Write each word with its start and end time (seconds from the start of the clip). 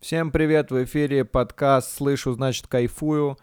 Всем 0.00 0.32
привет, 0.32 0.70
в 0.70 0.82
эфире 0.84 1.26
подкаст 1.26 1.94
«Слышу, 1.94 2.32
значит 2.32 2.66
кайфую». 2.66 3.36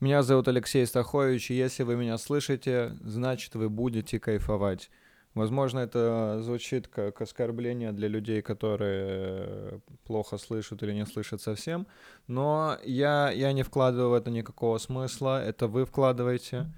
Меня 0.00 0.22
зовут 0.22 0.48
Алексей 0.48 0.86
Стахович, 0.86 1.50
и 1.50 1.54
если 1.54 1.82
вы 1.82 1.96
меня 1.96 2.16
слышите, 2.16 2.96
значит 3.02 3.54
вы 3.54 3.68
будете 3.68 4.18
кайфовать. 4.18 4.90
Возможно, 5.34 5.80
это 5.80 6.38
звучит 6.40 6.88
как 6.88 7.20
оскорбление 7.20 7.92
для 7.92 8.08
людей, 8.08 8.40
которые 8.40 9.82
плохо 10.04 10.38
слышат 10.38 10.82
или 10.82 10.94
не 10.94 11.04
слышат 11.04 11.42
совсем, 11.42 11.86
но 12.26 12.78
я, 12.84 13.30
я 13.30 13.52
не 13.52 13.62
вкладываю 13.62 14.08
в 14.08 14.14
это 14.14 14.30
никакого 14.30 14.78
смысла, 14.78 15.44
это 15.44 15.66
вы 15.66 15.84
вкладываете. 15.84 16.72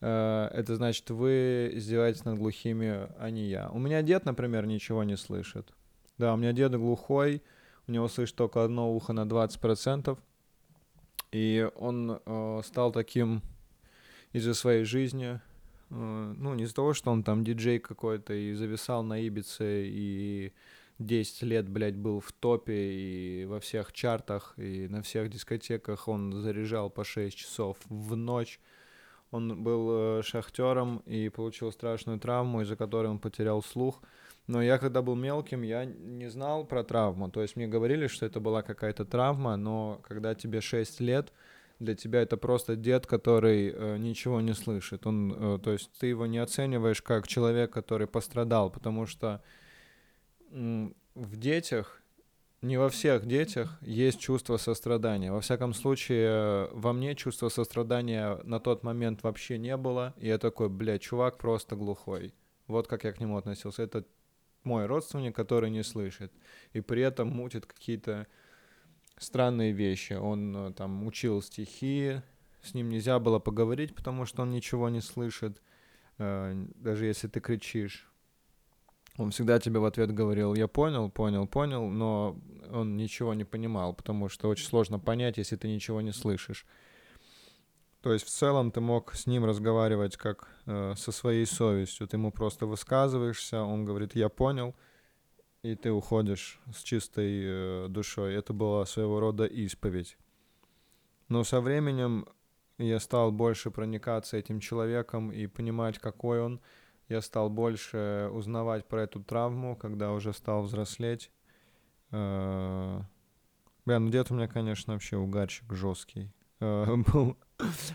Э, 0.00 0.48
это 0.54 0.76
значит, 0.76 1.10
вы 1.10 1.72
издеваетесь 1.74 2.24
над 2.24 2.38
глухими, 2.38 3.08
а 3.18 3.30
не 3.30 3.48
я. 3.48 3.68
У 3.70 3.80
меня 3.80 4.00
дед, 4.02 4.24
например, 4.26 4.66
ничего 4.66 5.02
не 5.02 5.16
слышит. 5.16 5.72
Да, 6.18 6.34
у 6.34 6.36
меня 6.36 6.52
дед 6.52 6.76
глухой, 6.76 7.42
у 7.86 7.92
него 7.92 8.08
слышит 8.08 8.36
только 8.36 8.64
одно 8.64 8.94
ухо 8.94 9.12
на 9.12 9.24
20%, 9.24 10.18
и 11.32 11.68
он 11.76 12.20
э, 12.24 12.60
стал 12.64 12.92
таким 12.92 13.42
из-за 14.32 14.54
своей 14.54 14.84
жизни, 14.84 15.40
э, 15.90 15.94
ну, 16.36 16.54
не 16.54 16.64
из-за 16.64 16.74
того, 16.74 16.94
что 16.94 17.10
он 17.10 17.22
там 17.22 17.44
диджей 17.44 17.78
какой-то 17.78 18.34
и 18.34 18.54
зависал 18.54 19.02
на 19.02 19.18
Ибице, 19.18 19.86
и 19.86 20.52
10 21.00 21.42
лет, 21.42 21.68
блядь, 21.68 21.96
был 21.96 22.20
в 22.20 22.30
топе 22.32 22.74
и 22.74 23.44
во 23.46 23.58
всех 23.58 23.92
чартах, 23.92 24.54
и 24.58 24.86
на 24.88 25.02
всех 25.02 25.30
дискотеках. 25.30 26.08
Он 26.08 26.32
заряжал 26.32 26.90
по 26.90 27.04
6 27.04 27.36
часов 27.36 27.78
в 27.86 28.14
ночь. 28.16 28.60
Он 29.30 29.62
был 29.62 30.18
э, 30.18 30.22
шахтером 30.22 31.02
и 31.06 31.28
получил 31.28 31.70
страшную 31.72 32.18
травму, 32.18 32.62
из-за 32.62 32.76
которой 32.76 33.06
он 33.06 33.18
потерял 33.18 33.62
слух. 33.62 34.02
Но 34.46 34.60
я 34.60 34.78
когда 34.78 35.02
был 35.02 35.14
мелким, 35.14 35.62
я 35.62 35.84
не 35.84 36.28
знал 36.28 36.64
про 36.64 36.82
травму. 36.82 37.30
То 37.30 37.42
есть 37.42 37.54
мне 37.56 37.68
говорили, 37.68 38.08
что 38.08 38.26
это 38.26 38.40
была 38.40 38.62
какая-то 38.62 39.04
травма, 39.04 39.56
но 39.56 40.00
когда 40.02 40.34
тебе 40.34 40.60
6 40.60 41.00
лет, 41.00 41.32
для 41.78 41.94
тебя 41.94 42.22
это 42.22 42.36
просто 42.36 42.74
дед, 42.76 43.06
который 43.06 43.70
э, 43.70 43.96
ничего 43.98 44.40
не 44.40 44.54
слышит. 44.54 45.06
Он, 45.06 45.32
э, 45.32 45.58
то 45.62 45.72
есть 45.72 45.90
ты 45.98 46.08
его 46.08 46.26
не 46.26 46.38
оцениваешь 46.38 47.00
как 47.00 47.28
человек, 47.28 47.72
который 47.72 48.06
пострадал, 48.06 48.70
потому 48.70 49.06
что 49.06 49.42
в 50.50 51.36
детях, 51.36 51.99
не 52.62 52.76
во 52.76 52.88
всех 52.90 53.26
детях 53.26 53.78
есть 53.80 54.20
чувство 54.20 54.58
сострадания. 54.58 55.32
Во 55.32 55.40
всяком 55.40 55.72
случае, 55.72 56.68
во 56.72 56.92
мне 56.92 57.14
чувства 57.14 57.48
сострадания 57.48 58.38
на 58.44 58.60
тот 58.60 58.82
момент 58.82 59.22
вообще 59.22 59.58
не 59.58 59.76
было. 59.76 60.14
И 60.18 60.28
я 60.28 60.38
такой, 60.38 60.68
блядь, 60.68 61.02
чувак 61.02 61.38
просто 61.38 61.74
глухой. 61.76 62.34
Вот 62.66 62.86
как 62.86 63.04
я 63.04 63.12
к 63.12 63.20
нему 63.20 63.38
относился. 63.38 63.82
Это 63.82 64.04
мой 64.64 64.86
родственник, 64.86 65.34
который 65.34 65.70
не 65.70 65.82
слышит, 65.82 66.32
и 66.72 66.80
при 66.80 67.02
этом 67.02 67.28
мутит 67.28 67.66
какие-то 67.66 68.26
странные 69.16 69.72
вещи. 69.72 70.14
Он 70.14 70.56
э, 70.56 70.72
там 70.72 71.06
учил 71.06 71.40
стихи, 71.42 72.20
с 72.62 72.74
ним 72.74 72.90
нельзя 72.90 73.18
было 73.18 73.38
поговорить, 73.38 73.94
потому 73.94 74.26
что 74.26 74.42
он 74.42 74.50
ничего 74.50 74.88
не 74.88 75.00
слышит, 75.00 75.62
э, 76.18 76.66
даже 76.76 77.06
если 77.06 77.28
ты 77.28 77.40
кричишь. 77.40 78.09
Он 79.16 79.30
всегда 79.30 79.58
тебе 79.58 79.80
в 79.80 79.84
ответ 79.84 80.12
говорил, 80.12 80.54
я 80.54 80.68
понял, 80.68 81.10
понял, 81.10 81.46
понял, 81.46 81.88
но 81.88 82.38
он 82.70 82.96
ничего 82.96 83.34
не 83.34 83.44
понимал, 83.44 83.92
потому 83.92 84.28
что 84.28 84.48
очень 84.48 84.66
сложно 84.66 84.98
понять, 84.98 85.38
если 85.38 85.56
ты 85.56 85.68
ничего 85.68 86.00
не 86.00 86.12
слышишь. 86.12 86.66
То 88.02 88.14
есть 88.14 88.26
в 88.26 88.30
целом 88.30 88.70
ты 88.70 88.80
мог 88.80 89.14
с 89.14 89.26
ним 89.26 89.44
разговаривать 89.44 90.16
как 90.16 90.48
э, 90.64 90.94
со 90.96 91.12
своей 91.12 91.44
совестью. 91.44 92.08
Ты 92.08 92.16
ему 92.16 92.32
просто 92.32 92.64
высказываешься, 92.64 93.62
он 93.62 93.84
говорит, 93.84 94.14
я 94.14 94.30
понял, 94.30 94.74
и 95.62 95.74
ты 95.74 95.92
уходишь 95.92 96.60
с 96.74 96.82
чистой 96.82 97.42
э, 97.44 97.86
душой. 97.88 98.34
Это 98.34 98.54
была 98.54 98.86
своего 98.86 99.20
рода 99.20 99.44
исповедь. 99.44 100.16
Но 101.28 101.44
со 101.44 101.60
временем 101.60 102.26
я 102.78 102.98
стал 103.00 103.30
больше 103.32 103.70
проникаться 103.70 104.38
этим 104.38 104.60
человеком 104.60 105.30
и 105.30 105.46
понимать, 105.46 105.98
какой 105.98 106.40
он. 106.40 106.60
Я 107.10 107.22
стал 107.22 107.50
больше 107.50 108.30
узнавать 108.32 108.86
про 108.86 109.02
эту 109.02 109.20
травму, 109.20 109.74
когда 109.74 110.12
уже 110.12 110.32
стал 110.32 110.62
взрослеть. 110.62 111.32
Э, 112.12 113.00
бля, 113.84 113.98
ну 113.98 114.10
дед 114.10 114.30
у 114.30 114.34
меня, 114.34 114.46
конечно, 114.46 114.92
вообще 114.92 115.16
угарщик 115.16 115.72
жесткий. 115.72 116.30
Э, 116.60 116.86
был 117.12 117.36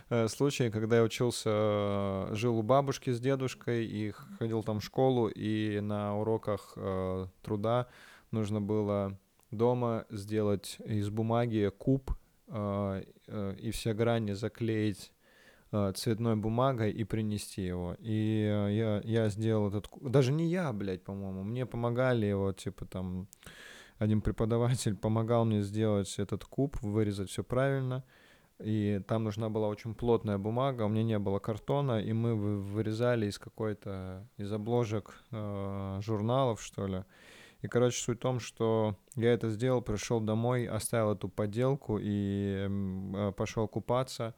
Э, 0.09 0.27
случай, 0.27 0.69
когда 0.69 0.97
я 0.97 1.03
учился, 1.03 2.27
жил 2.35 2.59
у 2.59 2.61
бабушки 2.61 3.09
с 3.09 3.21
дедушкой 3.21 3.85
и 3.85 4.11
ходил 4.11 4.63
там 4.63 4.81
в 4.81 4.83
школу, 4.83 5.29
и 5.29 5.79
на 5.79 6.17
уроках 6.17 6.77
труда 7.41 7.87
нужно 8.31 8.59
было 8.61 9.17
дома 9.49 10.05
сделать 10.09 10.77
из 10.85 11.09
бумаги 11.09 11.71
куб 11.77 12.11
и 12.47 13.71
все 13.71 13.93
грани 13.93 14.33
заклеить 14.33 15.11
цветной 15.95 16.35
бумагой 16.35 16.91
и 16.91 17.03
принести 17.03 17.63
его. 17.63 17.95
И 17.99 18.47
э, 18.49 18.73
я, 18.73 19.01
я 19.03 19.29
сделал 19.29 19.69
этот. 19.69 19.89
Даже 20.01 20.31
не 20.31 20.47
я, 20.47 20.71
блядь, 20.73 21.03
по-моему. 21.03 21.43
Мне 21.43 21.65
помогали 21.65 22.25
его, 22.25 22.51
типа 22.53 22.85
там 22.85 23.27
один 23.97 24.21
преподаватель 24.21 24.95
помогал 24.95 25.45
мне 25.45 25.61
сделать 25.61 26.19
этот 26.19 26.45
куб, 26.45 26.77
вырезать 26.81 27.29
все 27.29 27.43
правильно 27.43 28.03
и 28.59 29.01
там 29.07 29.23
нужна 29.23 29.49
была 29.49 29.67
очень 29.67 29.93
плотная 29.93 30.37
бумага, 30.37 30.83
у 30.83 30.87
меня 30.87 31.03
не 31.03 31.19
было 31.19 31.39
картона, 31.39 31.99
и 32.01 32.13
мы 32.13 32.35
вырезали 32.35 33.27
из 33.27 33.37
какой-то, 33.37 34.27
из 34.37 34.51
обложек 34.51 35.13
э, 35.31 35.99
журналов, 36.01 36.61
что 36.61 36.87
ли. 36.87 37.03
И, 37.61 37.67
короче, 37.67 38.01
суть 38.01 38.19
в 38.19 38.21
том, 38.21 38.39
что 38.39 38.95
я 39.15 39.33
это 39.33 39.49
сделал, 39.49 39.81
пришел 39.81 40.21
домой, 40.21 40.67
оставил 40.67 41.13
эту 41.13 41.27
поделку 41.27 41.97
и 42.01 42.67
э, 42.69 43.33
пошел 43.35 43.67
купаться. 43.67 44.35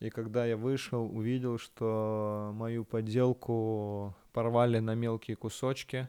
И 0.00 0.10
когда 0.10 0.46
я 0.46 0.56
вышел, 0.56 1.04
увидел, 1.04 1.58
что 1.58 2.52
мою 2.54 2.84
поделку 2.84 4.14
порвали 4.32 4.78
на 4.78 4.94
мелкие 4.94 5.36
кусочки. 5.36 6.08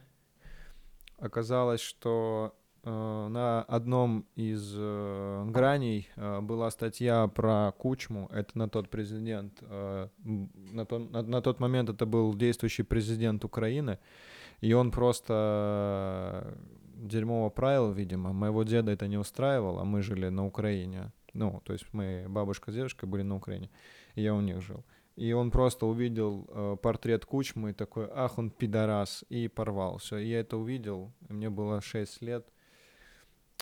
Оказалось, 1.18 1.80
что 1.80 2.54
Э, 2.82 3.28
на 3.28 3.62
одном 3.62 4.24
из 4.36 4.74
э, 4.74 5.44
граней 5.48 6.08
э, 6.16 6.40
была 6.40 6.70
статья 6.70 7.26
про 7.26 7.72
Кучму. 7.72 8.28
Это 8.32 8.56
на 8.56 8.68
тот 8.68 8.88
президент, 8.88 9.58
э, 9.60 10.08
на, 10.24 10.86
то, 10.86 10.98
на, 10.98 11.22
на 11.22 11.42
тот 11.42 11.60
момент 11.60 11.90
это 11.90 12.06
был 12.06 12.34
действующий 12.34 12.82
президент 12.84 13.44
Украины, 13.44 13.98
и 14.62 14.72
он 14.72 14.90
просто 14.92 16.56
дерьмово 16.96 17.50
правил, 17.50 17.92
видимо. 17.92 18.32
Моего 18.32 18.62
деда 18.62 18.92
это 18.92 19.08
не 19.08 19.18
устраивало, 19.18 19.82
а 19.82 19.84
мы 19.84 20.00
жили 20.02 20.30
на 20.30 20.46
Украине. 20.46 21.12
Ну, 21.32 21.62
то 21.64 21.72
есть 21.72 21.86
мы, 21.92 22.26
бабушка 22.28 22.70
с 22.70 22.74
дедушкой 22.74 23.08
были 23.08 23.22
на 23.22 23.36
Украине, 23.36 23.70
и 24.14 24.22
я 24.22 24.34
у 24.34 24.40
них 24.40 24.60
жил. 24.60 24.84
И 25.16 25.32
он 25.32 25.50
просто 25.50 25.86
увидел 25.86 26.46
э, 26.48 26.76
портрет 26.80 27.26
Кучмы 27.26 27.70
и 27.70 27.74
такой, 27.74 28.08
ах, 28.12 28.38
он 28.38 28.50
пидорас, 28.50 29.24
и 29.28 29.48
порвал. 29.48 29.98
Все, 29.98 30.16
я 30.18 30.40
это 30.40 30.56
увидел, 30.56 31.12
мне 31.28 31.50
было 31.50 31.80
6 31.80 32.22
лет— 32.22 32.46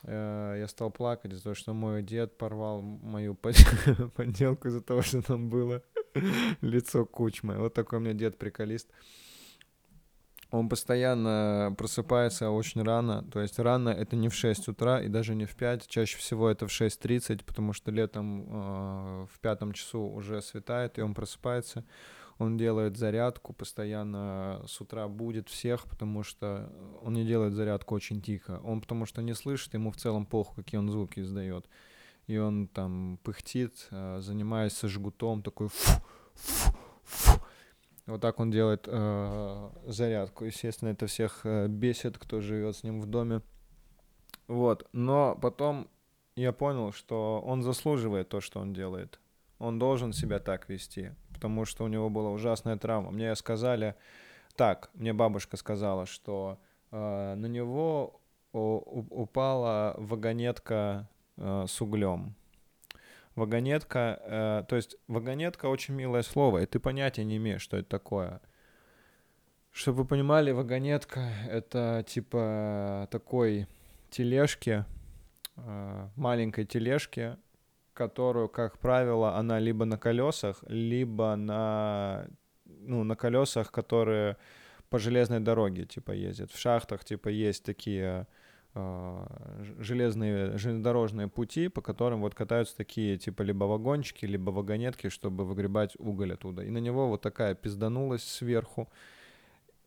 Э, 0.04 0.56
я 0.58 0.68
стал 0.68 0.90
плакать 0.90 1.32
из-за 1.32 1.44
того, 1.44 1.54
что 1.54 1.74
мой 1.74 2.02
дед 2.02 2.36
порвал 2.36 2.82
мою 2.82 3.34
подделку 4.14 4.68
из-за 4.68 4.80
того, 4.80 5.02
что 5.02 5.22
там 5.22 5.48
было 5.48 5.82
лицо 6.60 7.04
Кучмы. 7.04 7.58
Вот 7.58 7.74
такой 7.74 7.98
у 7.98 8.02
меня 8.02 8.14
дед 8.14 8.38
приколист. 8.38 8.88
Он 10.50 10.68
постоянно 10.68 11.74
просыпается 11.76 12.50
очень 12.50 12.82
рано, 12.82 13.22
то 13.30 13.40
есть 13.40 13.58
рано 13.58 13.90
это 13.90 14.16
не 14.16 14.28
в 14.28 14.34
6 14.34 14.68
утра 14.68 15.00
и 15.02 15.08
даже 15.08 15.34
не 15.34 15.44
в 15.44 15.54
5, 15.54 15.86
чаще 15.86 16.16
всего 16.16 16.48
это 16.48 16.66
в 16.66 16.70
6.30, 16.70 17.44
потому 17.44 17.74
что 17.74 17.90
летом 17.90 18.46
э, 18.48 19.26
в 19.30 19.40
пятом 19.40 19.72
часу 19.72 20.00
уже 20.00 20.40
светает, 20.40 20.98
и 20.98 21.02
он 21.02 21.14
просыпается 21.14 21.84
он 22.38 22.56
делает 22.56 22.96
зарядку, 22.96 23.52
постоянно 23.52 24.62
с 24.66 24.80
утра 24.80 25.08
будет 25.08 25.48
всех, 25.48 25.88
потому 25.88 26.22
что 26.22 26.72
он 27.02 27.14
не 27.14 27.24
делает 27.24 27.54
зарядку 27.54 27.96
очень 27.96 28.22
тихо. 28.22 28.60
Он 28.64 28.80
потому 28.80 29.06
что 29.06 29.22
не 29.22 29.34
слышит, 29.34 29.74
ему 29.74 29.90
в 29.90 29.96
целом 29.96 30.24
похуй, 30.24 30.62
какие 30.62 30.78
он 30.78 30.88
звуки 30.88 31.20
издает. 31.20 31.68
И 32.28 32.38
он 32.38 32.68
там 32.68 33.18
пыхтит, 33.24 33.88
э, 33.90 34.20
занимаясь 34.20 34.80
жгутом, 34.80 35.42
такой 35.42 35.68
фу, 35.68 36.02
фу. 36.34 36.87
Вот 38.08 38.20
так 38.20 38.40
он 38.40 38.50
делает 38.50 38.88
э, 38.88 39.70
зарядку. 39.86 40.44
Естественно, 40.44 40.88
это 40.90 41.06
всех 41.06 41.40
э, 41.44 41.68
бесит, 41.68 42.18
кто 42.18 42.40
живет 42.40 42.76
с 42.76 42.82
ним 42.82 43.00
в 43.00 43.06
доме. 43.06 43.42
Вот. 44.48 44.88
Но 44.92 45.38
потом 45.40 45.88
я 46.34 46.52
понял, 46.52 46.92
что 46.92 47.40
он 47.46 47.62
заслуживает 47.62 48.28
то, 48.28 48.40
что 48.40 48.60
он 48.60 48.72
делает. 48.72 49.20
Он 49.58 49.78
должен 49.78 50.12
себя 50.12 50.38
так 50.40 50.68
вести 50.68 51.12
потому 51.38 51.64
что 51.64 51.84
у 51.84 51.88
него 51.88 52.10
была 52.10 52.30
ужасная 52.30 52.76
травма. 52.76 53.12
Мне 53.12 53.34
сказали, 53.36 53.94
так, 54.56 54.90
мне 54.94 55.12
бабушка 55.12 55.56
сказала, 55.56 56.04
что 56.04 56.58
э, 56.90 57.34
на 57.36 57.46
него 57.46 58.20
упала 58.52 59.94
вагонетка 59.98 61.08
э, 61.36 61.66
с 61.68 61.80
углем. 61.80 62.34
Вагонетка, 63.38 64.20
э, 64.22 64.64
то 64.68 64.76
есть 64.76 64.96
вагонетка 65.06 65.66
очень 65.66 65.94
милое 65.94 66.22
слово, 66.22 66.58
и 66.58 66.66
ты 66.66 66.80
понятия 66.80 67.24
не 67.24 67.36
имеешь, 67.36 67.62
что 67.62 67.76
это 67.76 67.88
такое. 67.88 68.40
Чтобы 69.70 69.98
вы 69.98 70.04
понимали, 70.06 70.50
вагонетка— 70.50 71.20
это 71.48 72.04
типа 72.06 73.08
такой 73.10 73.68
тележки, 74.10 74.84
э, 75.56 76.08
маленькой 76.16 76.64
тележки, 76.64 77.36
которую, 77.92 78.48
как 78.48 78.78
правило, 78.78 79.36
она 79.36 79.58
либо 79.58 79.84
на 79.84 79.98
колесах, 79.98 80.64
либо 80.66 81.36
на, 81.36 82.26
ну, 82.64 83.04
на 83.04 83.16
колесах, 83.16 83.70
которые 83.70 84.36
по 84.88 84.98
железной 84.98 85.40
дороге, 85.40 85.84
типа, 85.84 86.12
ездят. 86.12 86.50
В 86.50 86.58
шахтах, 86.58 87.04
типа, 87.04 87.28
есть 87.28 87.64
такие 87.64 88.26
железные, 89.78 90.56
железнодорожные 90.58 91.28
пути, 91.28 91.68
по 91.68 91.80
которым 91.80 92.20
вот 92.20 92.34
катаются 92.34 92.76
такие, 92.76 93.16
типа, 93.18 93.42
либо 93.42 93.64
вагончики, 93.64 94.26
либо 94.26 94.50
вагонетки, 94.50 95.08
чтобы 95.08 95.44
выгребать 95.44 95.94
уголь 95.98 96.34
оттуда. 96.34 96.62
И 96.62 96.70
на 96.70 96.78
него 96.78 97.08
вот 97.08 97.22
такая 97.22 97.54
пизданулась 97.54 98.22
сверху. 98.22 98.88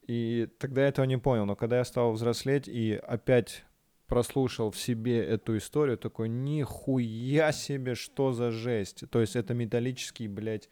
И 0.08 0.48
тогда 0.58 0.82
я 0.82 0.88
этого 0.88 1.06
не 1.06 1.18
понял, 1.18 1.46
но 1.46 1.56
когда 1.56 1.78
я 1.78 1.86
стал 1.86 2.12
взрослеть 2.12 2.68
и 2.68 2.94
опять 2.94 3.64
прослушал 4.08 4.72
в 4.72 4.78
себе 4.78 5.24
эту 5.24 5.56
историю, 5.56 5.98
такой, 5.98 6.28
нихуя 6.28 7.54
себе, 7.54 7.96
что 7.96 8.34
за 8.34 8.52
жесть. 8.52 9.06
То 9.10 9.22
есть 9.22 9.38
это 9.38 9.54
металлический, 9.54 10.28
блядь, 10.28 10.70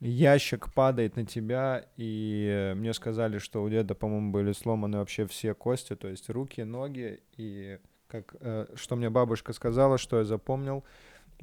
ящик 0.00 0.72
падает 0.72 1.16
на 1.16 1.24
тебя, 1.24 1.86
и 1.96 2.72
мне 2.76 2.92
сказали, 2.94 3.38
что 3.38 3.62
у 3.62 3.68
деда, 3.68 3.94
по-моему, 3.94 4.32
были 4.32 4.52
сломаны 4.52 4.98
вообще 4.98 5.26
все 5.26 5.54
кости, 5.54 5.94
то 5.94 6.08
есть 6.08 6.30
руки, 6.30 6.62
ноги, 6.62 7.20
и 7.36 7.78
как, 8.06 8.34
э, 8.40 8.66
что 8.74 8.96
мне 8.96 9.10
бабушка 9.10 9.52
сказала, 9.52 9.98
что 9.98 10.18
я 10.18 10.24
запомнил, 10.24 10.84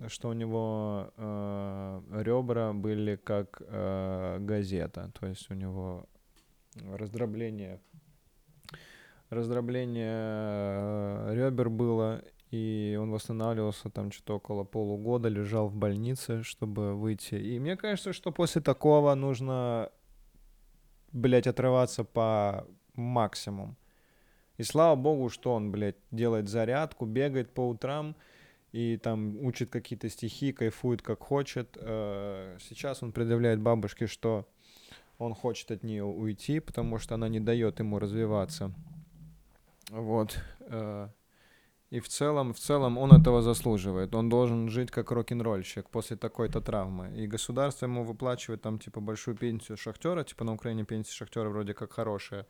что 0.08 0.30
у 0.30 0.34
него 0.34 1.12
э, 1.18 2.02
ребра 2.24 2.74
были 2.74 3.16
как 3.16 3.62
э, 3.62 4.38
газета, 4.40 5.12
то 5.20 5.28
есть 5.28 5.50
у 5.50 5.54
него 5.54 6.06
раздробление 6.94 7.80
раздробление 9.30 10.12
э, 10.14 11.34
ребер 11.36 11.70
было, 11.70 12.24
и 12.52 12.98
он 13.00 13.12
восстанавливался 13.12 13.90
там 13.90 14.12
что-то 14.12 14.36
около 14.38 14.64
полугода, 14.64 15.28
лежал 15.28 15.68
в 15.68 15.76
больнице, 15.76 16.44
чтобы 16.44 16.96
выйти. 16.96 17.36
И 17.36 17.60
мне 17.60 17.76
кажется, 17.76 18.14
что 18.14 18.32
после 18.32 18.62
такого 18.62 19.14
нужно, 19.16 19.92
блядь, 21.12 21.48
отрываться 21.48 22.04
по 22.06 22.66
максимум. 22.96 23.76
И 24.58 24.64
слава 24.64 24.96
богу, 24.96 25.30
что 25.30 25.54
он, 25.54 25.72
блядь, 25.72 25.98
делает 26.12 26.48
зарядку, 26.48 27.06
бегает 27.06 27.54
по 27.54 27.68
утрам 27.68 28.16
и 28.72 28.98
там 28.98 29.38
учит 29.46 29.70
какие-то 29.70 30.10
стихи, 30.10 30.52
кайфует 30.52 31.02
как 31.02 31.22
хочет. 31.24 31.78
Э, 31.80 32.58
сейчас 32.60 33.04
он 33.04 33.12
предъявляет 33.12 33.60
бабушке, 33.60 34.08
что 34.08 34.48
он 35.18 35.34
хочет 35.34 35.72
от 35.72 35.84
нее 35.84 36.04
уйти, 36.04 36.60
потому 36.60 36.98
что 36.98 37.16
она 37.16 37.28
не 37.28 37.40
дает 37.40 37.80
ему 37.80 38.00
развиваться. 38.00 38.74
Вот. 39.90 40.38
И 41.90 42.02
в 42.02 42.10
целом, 42.10 42.54
в 42.54 42.60
целом 42.60 42.98
он 42.98 43.14
этого 43.14 43.42
заслуживает. 43.42 44.14
Он 44.14 44.28
должен 44.28 44.70
жить 44.70 44.92
как 44.92 45.12
рок-н-ролльщик 45.12 45.90
после 45.90 46.18
такой-то 46.18 46.60
травмы. 46.60 47.14
И 47.16 47.28
государство 47.28 47.86
ему 47.86 48.04
выплачивает 48.04 48.62
там 48.62 48.78
типа 48.78 49.00
большую 49.00 49.38
пенсию 49.38 49.78
шахтера, 49.78 50.24
типа 50.24 50.44
на 50.44 50.54
Украине 50.54 50.84
пенсия 50.84 51.14
шахтера 51.14 51.50
вроде 51.50 51.74
как 51.74 51.94
хорошая. 51.94 52.46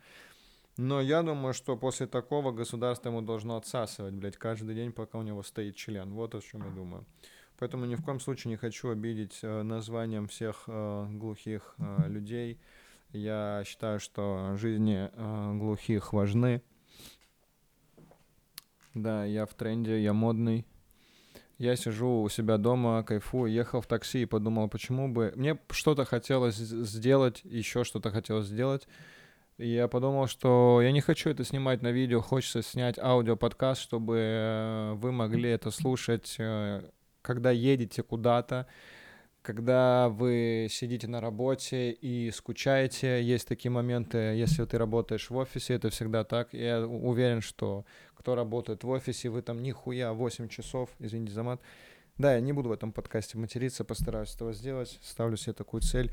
Но 0.77 1.01
я 1.01 1.21
думаю, 1.21 1.53
что 1.53 1.77
после 1.77 2.07
такого 2.07 2.51
государство 2.51 3.09
ему 3.09 3.21
должно 3.21 3.57
отсасывать, 3.57 4.13
блядь, 4.13 4.37
каждый 4.37 4.75
день, 4.75 4.91
пока 4.91 5.19
у 5.19 5.23
него 5.23 5.43
стоит 5.43 5.75
член. 5.75 6.13
Вот 6.13 6.33
о 6.33 6.41
чем 6.41 6.63
я 6.63 6.71
думаю. 6.71 7.05
Поэтому 7.59 7.85
ни 7.85 7.95
в 7.95 8.03
коем 8.03 8.19
случае 8.19 8.51
не 8.51 8.57
хочу 8.57 8.89
обидеть 8.89 9.39
э, 9.41 9.63
названием 9.63 10.27
всех 10.27 10.63
э, 10.67 11.07
глухих 11.09 11.75
э, 11.79 12.07
людей. 12.07 12.59
Я 13.11 13.63
считаю, 13.65 13.99
что 13.99 14.55
жизни 14.57 15.09
э, 15.11 15.53
глухих 15.57 16.13
важны. 16.13 16.61
Да, 18.97 19.25
я 19.25 19.45
в 19.45 19.53
тренде, 19.53 20.01
я 20.01 20.13
модный. 20.13 20.65
Я 21.59 21.75
сижу 21.75 22.21
у 22.21 22.29
себя 22.29 22.57
дома, 22.57 23.03
кайфую, 23.03 23.51
ехал 23.51 23.81
в 23.81 23.87
такси 23.87 24.23
и 24.23 24.25
подумал, 24.25 24.69
почему 24.69 25.07
бы... 25.07 25.33
Мне 25.35 25.57
что-то 25.69 26.05
хотелось 26.05 26.55
сделать, 26.55 27.41
еще 27.43 27.83
что-то 27.83 28.11
хотелось 28.11 28.47
сделать. 28.47 28.87
И 29.57 29.67
я 29.67 29.87
подумал, 29.87 30.27
что 30.27 30.81
я 30.83 30.91
не 30.91 31.01
хочу 31.01 31.29
это 31.31 31.43
снимать 31.43 31.81
на 31.81 31.91
видео, 31.91 32.21
хочется 32.21 32.61
снять 32.61 32.99
аудиоподкаст, 32.99 33.81
чтобы 33.81 34.17
э, 34.17 34.93
вы 34.93 35.11
могли 35.11 35.49
это 35.49 35.71
слушать, 35.71 36.35
э, 36.37 36.87
когда 37.23 37.49
едете 37.49 38.03
куда-то, 38.03 38.67
когда 39.47 40.09
вы 40.09 40.67
сидите 40.69 41.07
на 41.07 41.21
работе 41.21 41.91
и 41.91 42.29
скучаете. 42.31 43.23
Есть 43.23 43.47
такие 43.47 43.71
моменты, 43.71 44.17
если 44.17 44.65
ты 44.65 44.77
работаешь 44.77 45.29
в 45.29 45.37
офисе, 45.37 45.75
это 45.75 45.89
всегда 45.89 46.25
так. 46.25 46.53
Я 46.53 46.85
уверен, 46.85 47.39
что 47.39 47.85
кто 48.13 48.35
работает 48.35 48.83
в 48.83 48.89
офисе, 48.89 49.29
вы 49.29 49.41
там 49.41 49.63
нихуя 49.63 50.11
8 50.11 50.49
часов, 50.49 50.89
извините 50.99 51.31
за 51.31 51.43
мат. 51.43 51.61
Да, 52.17 52.33
я 52.33 52.41
не 52.41 52.51
буду 52.51 52.67
в 52.67 52.71
этом 52.73 52.91
подкасте 52.91 53.37
материться, 53.37 53.85
постараюсь 53.85 54.35
этого 54.35 54.51
сделать, 54.51 54.99
ставлю 55.01 55.37
себе 55.37 55.53
такую 55.53 55.79
цель. 55.79 56.11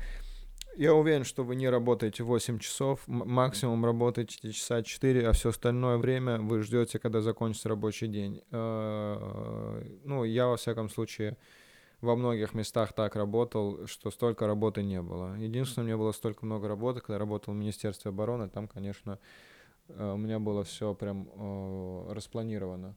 Я 0.77 0.93
уверен, 0.93 1.25
что 1.25 1.43
вы 1.43 1.57
не 1.57 1.67
работаете 1.67 2.23
8 2.23 2.59
часов, 2.59 3.01
максимум 3.05 3.83
работаете 3.83 4.53
часа 4.53 4.81
4, 4.81 5.27
а 5.27 5.33
все 5.33 5.49
остальное 5.49 5.97
время 5.97 6.39
вы 6.39 6.61
ждете, 6.61 6.99
когда 6.99 7.19
закончится 7.19 7.67
рабочий 7.67 8.07
день. 8.07 8.41
Э, 8.51 9.83
ну, 10.05 10.23
я, 10.23 10.47
во 10.47 10.55
всяком 10.55 10.87
случае, 10.87 11.35
во 12.05 12.15
многих 12.15 12.53
местах 12.53 12.93
так 12.93 13.15
работал, 13.15 13.87
что 13.87 14.11
столько 14.11 14.47
работы 14.47 14.83
не 14.83 15.01
было. 15.01 15.35
Единственное, 15.35 15.83
у 15.83 15.87
меня 15.87 15.97
было 15.97 16.11
столько 16.13 16.45
много 16.45 16.67
работы, 16.67 17.01
когда 17.01 17.17
работал 17.19 17.53
в 17.53 17.57
Министерстве 17.57 18.09
обороны, 18.09 18.47
там, 18.49 18.67
конечно, 18.67 19.19
Э, 19.89 20.13
у 20.13 20.17
меня 20.17 20.39
было 20.39 20.63
все 20.63 20.93
прям 20.93 21.29
э, 21.33 22.13
распланировано. 22.13 22.95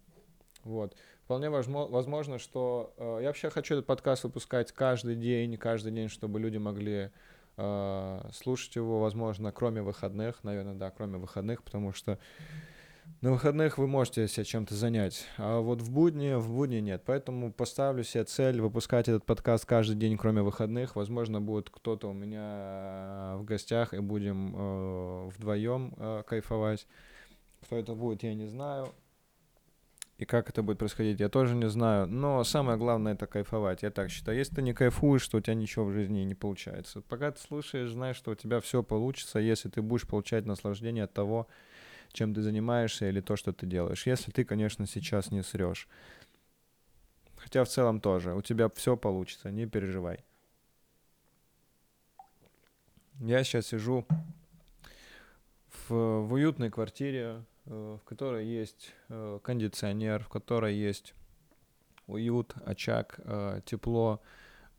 Вот. 0.64 0.94
Вполне 1.25 1.50
возможно, 1.50 2.38
что 2.38 2.94
э, 2.96 3.19
я 3.22 3.28
вообще 3.28 3.50
хочу 3.50 3.75
этот 3.75 3.87
подкаст 3.87 4.25
выпускать 4.25 4.72
каждый 4.72 5.14
день, 5.14 5.56
каждый 5.56 5.93
день, 5.93 6.08
чтобы 6.08 6.40
люди 6.40 6.56
могли 6.58 7.11
слушать 8.34 8.76
его, 8.76 9.00
возможно, 9.00 9.50
кроме 9.50 9.82
выходных, 9.82 10.44
наверное, 10.44 10.75
да, 10.75 10.93
кроме 10.93 11.19
выходных, 11.19 11.64
потому 11.64 11.93
что 11.93 12.20
на 13.20 13.32
выходных 13.32 13.78
вы 13.78 13.87
можете 13.87 14.28
себя 14.28 14.44
чем-то 14.44 14.75
занять, 14.75 15.26
а 15.38 15.60
вот 15.60 15.82
в 15.82 15.90
будни, 15.90 16.34
в 16.34 16.52
будни 16.52 16.76
нет. 16.76 17.02
Поэтому 17.05 17.52
поставлю 17.52 18.05
себе 18.05 18.25
цель 18.25 18.60
выпускать 18.60 19.08
этот 19.08 19.25
подкаст 19.25 19.66
каждый 19.66 19.96
день, 19.96 20.16
кроме 20.16 20.43
выходных. 20.43 20.94
Возможно, 20.94 21.40
будет 21.40 21.69
кто-то 21.69 22.10
у 22.10 22.12
меня 22.12 23.34
в 23.37 23.44
гостях, 23.44 23.93
и 23.93 23.99
будем 23.99 24.55
э, 24.55 25.28
вдвоем 25.31 25.94
э, 25.96 26.22
кайфовать. 26.26 26.87
Кто 27.62 27.76
это 27.76 27.94
будет, 27.94 28.22
я 28.22 28.34
не 28.34 28.46
знаю. 28.46 28.94
И 30.19 30.25
как 30.25 30.50
это 30.50 30.62
будет 30.64 30.78
происходить, 30.78 31.21
я 31.21 31.28
тоже 31.28 31.54
не 31.54 31.68
знаю. 31.68 32.09
Но 32.09 32.42
самое 32.42 32.76
главное 32.76 33.14
это 33.14 33.26
кайфовать, 33.26 33.82
я 33.82 33.90
так 33.90 34.11
считаю. 34.11 34.37
Если 34.37 34.56
ты 34.56 34.62
не 34.62 34.75
кайфуешь, 34.75 35.26
то 35.28 35.38
у 35.38 35.40
тебя 35.40 35.54
ничего 35.54 35.85
в 35.85 35.92
жизни 35.92 36.21
не 36.21 36.35
получается. 36.35 37.02
Пока 37.02 37.30
ты 37.30 37.40
слушаешь, 37.40 37.90
знаешь, 37.90 38.16
что 38.16 38.32
у 38.32 38.35
тебя 38.35 38.61
все 38.61 38.82
получится, 38.82 39.38
если 39.38 39.68
ты 39.68 39.80
будешь 39.80 40.09
получать 40.09 40.44
наслаждение 40.44 41.04
от 41.04 41.12
того, 41.12 41.47
чем 42.12 42.34
ты 42.34 42.42
занимаешься 42.42 43.08
или 43.08 43.20
то, 43.20 43.36
что 43.36 43.52
ты 43.52 43.66
делаешь. 43.66 44.06
Если 44.06 44.30
ты, 44.30 44.44
конечно, 44.44 44.86
сейчас 44.86 45.30
не 45.30 45.42
срешь. 45.42 45.88
Хотя 47.36 47.64
в 47.64 47.68
целом 47.68 48.00
тоже. 48.00 48.34
У 48.34 48.42
тебя 48.42 48.68
все 48.68 48.96
получится, 48.96 49.50
не 49.50 49.66
переживай. 49.66 50.24
Я 53.20 53.42
сейчас 53.42 53.66
сижу 53.68 54.06
в, 55.88 55.90
в 56.22 56.32
уютной 56.32 56.70
квартире, 56.70 57.44
э, 57.66 57.98
в 58.00 58.04
которой 58.04 58.46
есть 58.46 58.92
э, 59.08 59.40
кондиционер, 59.42 60.22
в 60.22 60.28
которой 60.28 60.74
есть 60.74 61.14
уют, 62.06 62.54
очаг, 62.64 63.20
э, 63.24 63.60
тепло, 63.64 64.20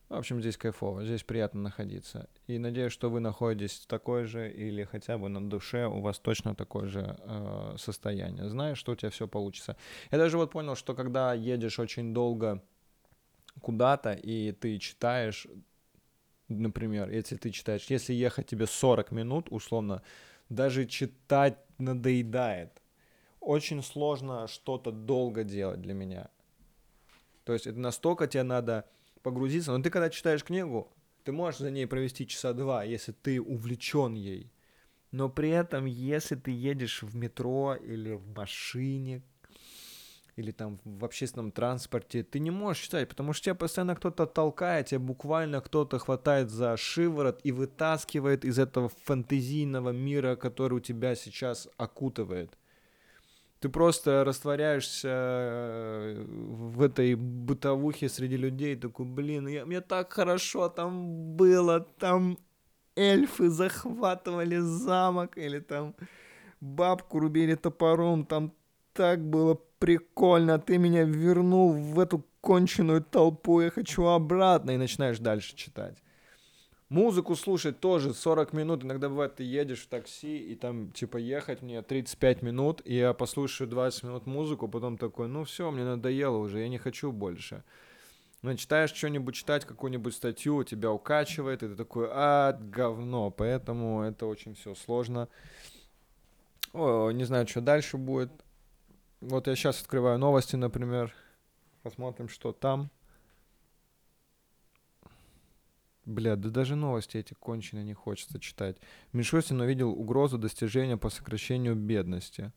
в 0.09 0.15
общем, 0.15 0.41
здесь 0.41 0.57
кайфово, 0.57 1.05
здесь 1.05 1.23
приятно 1.23 1.61
находиться. 1.61 2.27
И 2.47 2.57
надеюсь, 2.57 2.91
что 2.91 3.11
вы 3.11 3.19
находитесь 3.19 3.79
в 3.79 3.85
такой 3.85 4.25
же 4.25 4.51
или 4.51 4.83
хотя 4.83 5.19
бы 5.19 5.29
на 5.29 5.47
душе 5.47 5.85
у 5.85 6.01
вас 6.01 6.17
точно 6.17 6.55
такое 6.55 6.87
же 6.87 7.15
э, 7.19 7.75
состояние. 7.77 8.49
Знаешь, 8.49 8.79
что 8.79 8.93
у 8.93 8.95
тебя 8.95 9.11
все 9.11 9.27
получится. 9.27 9.77
Я 10.09 10.17
даже 10.17 10.37
вот 10.37 10.51
понял, 10.51 10.75
что 10.75 10.95
когда 10.95 11.35
едешь 11.35 11.77
очень 11.77 12.11
долго 12.13 12.63
куда-то 13.61 14.13
и 14.13 14.51
ты 14.51 14.79
читаешь, 14.79 15.45
например, 16.47 17.11
если 17.11 17.35
ты 17.35 17.51
читаешь, 17.51 17.85
если 17.89 18.13
ехать 18.13 18.47
тебе 18.47 18.65
40 18.65 19.11
минут, 19.11 19.47
условно, 19.51 20.01
даже 20.49 20.87
читать 20.87 21.59
надоедает. 21.77 22.81
Очень 23.39 23.83
сложно 23.83 24.47
что-то 24.47 24.91
долго 24.91 25.43
делать 25.43 25.81
для 25.81 25.93
меня. 25.93 26.29
То 27.43 27.53
есть 27.53 27.67
это 27.67 27.79
настолько 27.79 28.27
тебе 28.27 28.43
надо 28.43 28.85
погрузиться. 29.23 29.71
Но 29.71 29.83
ты 29.83 29.89
когда 29.89 30.09
читаешь 30.09 30.43
книгу, 30.43 30.91
ты 31.23 31.31
можешь 31.31 31.59
за 31.59 31.71
ней 31.71 31.87
провести 31.87 32.27
часа 32.27 32.53
два, 32.53 32.83
если 32.83 33.11
ты 33.11 33.41
увлечен 33.41 34.13
ей. 34.13 34.51
Но 35.11 35.29
при 35.29 35.49
этом, 35.49 35.85
если 35.85 36.35
ты 36.35 36.51
едешь 36.51 37.01
в 37.01 37.15
метро 37.15 37.75
или 37.75 38.13
в 38.13 38.35
машине, 38.35 39.23
или 40.35 40.51
там 40.51 40.79
в 40.85 41.03
общественном 41.03 41.51
транспорте, 41.51 42.23
ты 42.23 42.39
не 42.39 42.51
можешь 42.51 42.83
читать, 42.83 43.09
потому 43.09 43.33
что 43.33 43.45
тебя 43.45 43.55
постоянно 43.55 43.95
кто-то 43.95 44.25
толкает, 44.25 44.87
тебя 44.87 44.99
буквально 44.99 45.61
кто-то 45.61 45.99
хватает 45.99 46.49
за 46.49 46.77
шиворот 46.77 47.41
и 47.43 47.51
вытаскивает 47.51 48.45
из 48.45 48.57
этого 48.57 48.89
фантазийного 49.03 49.89
мира, 49.89 50.35
который 50.35 50.75
у 50.75 50.79
тебя 50.79 51.15
сейчас 51.15 51.67
окутывает. 51.77 52.57
Ты 53.59 53.69
просто 53.69 54.23
растворяешься 54.23 55.09
э, 55.11 56.25
в 56.27 56.81
этой 56.81 57.15
бытовухе 57.15 58.07
среди 58.07 58.37
людей, 58.37 58.75
такой, 58.75 59.05
блин, 59.05 59.47
я, 59.47 59.65
мне 59.65 59.81
так 59.81 60.13
хорошо 60.13 60.69
там 60.69 61.35
было, 61.35 61.81
там 61.81 62.37
эльфы 62.95 63.49
захватывали 63.49 64.57
замок, 64.59 65.37
или 65.37 65.59
там 65.59 65.95
бабку 66.61 67.19
рубили 67.19 67.55
топором, 67.55 68.25
там 68.25 68.53
так 68.93 69.23
было 69.29 69.59
прикольно, 69.79 70.57
ты 70.59 70.77
меня 70.77 71.03
вернул 71.03 71.73
в 71.73 71.99
эту 71.99 72.25
конченую 72.41 73.01
толпу, 73.01 73.61
я 73.61 73.69
хочу 73.69 74.05
обратно, 74.05 74.71
и 74.71 74.77
начинаешь 74.77 75.19
дальше 75.19 75.55
читать. 75.55 75.97
Музыку 76.89 77.35
слушать 77.35 77.79
тоже 77.79 78.15
40 78.15 78.51
минут. 78.53 78.83
Иногда 78.83 79.09
бывает, 79.09 79.35
ты 79.35 79.43
едешь 79.43 79.83
в 79.83 79.87
такси, 79.87 80.37
и 80.37 80.55
там, 80.55 80.91
типа, 80.91 81.17
ехать 81.17 81.61
мне 81.61 81.83
35 81.83 82.41
минут, 82.41 82.81
и 82.83 82.95
я 82.95 83.13
послушаю 83.13 83.67
20 83.69 84.03
минут 84.03 84.25
музыку, 84.25 84.67
потом 84.67 84.97
такой, 84.97 85.27
ну 85.27 85.43
все, 85.43 85.69
мне 85.69 85.83
надоело 85.83 86.37
уже, 86.37 86.61
я 86.61 86.67
не 86.67 86.79
хочу 86.79 87.11
больше. 87.11 87.63
Начитаешь 88.41 88.91
что-нибудь, 88.91 89.35
читать 89.35 89.65
какую-нибудь 89.65 90.15
статью, 90.15 90.63
тебя 90.63 90.91
укачивает, 90.91 91.61
и 91.61 91.67
ты 91.67 91.75
такой, 91.75 92.07
а, 92.09 92.53
говно. 92.53 93.29
Поэтому 93.29 94.01
это 94.01 94.25
очень 94.25 94.55
все 94.55 94.73
сложно. 94.73 95.27
О, 96.73 97.11
не 97.11 97.25
знаю, 97.25 97.47
что 97.47 97.61
дальше 97.61 97.97
будет. 97.97 98.31
Вот 99.21 99.47
я 99.47 99.55
сейчас 99.55 99.81
открываю 99.81 100.17
новости, 100.17 100.55
например. 100.55 101.13
Посмотрим, 101.83 102.29
что 102.29 102.53
там. 102.53 102.89
Бля, 106.09 106.35
да 106.35 106.49
даже 106.49 106.75
новости 106.75 107.17
эти 107.17 107.35
конченые 107.35 107.83
не 107.83 107.93
хочется 107.93 108.39
читать. 108.39 108.77
Мишустин 109.13 109.61
увидел 109.61 109.91
угрозу 109.91 110.39
достижения 110.39 110.97
по 110.97 111.11
сокращению 111.11 111.75
бедности. 111.75 112.51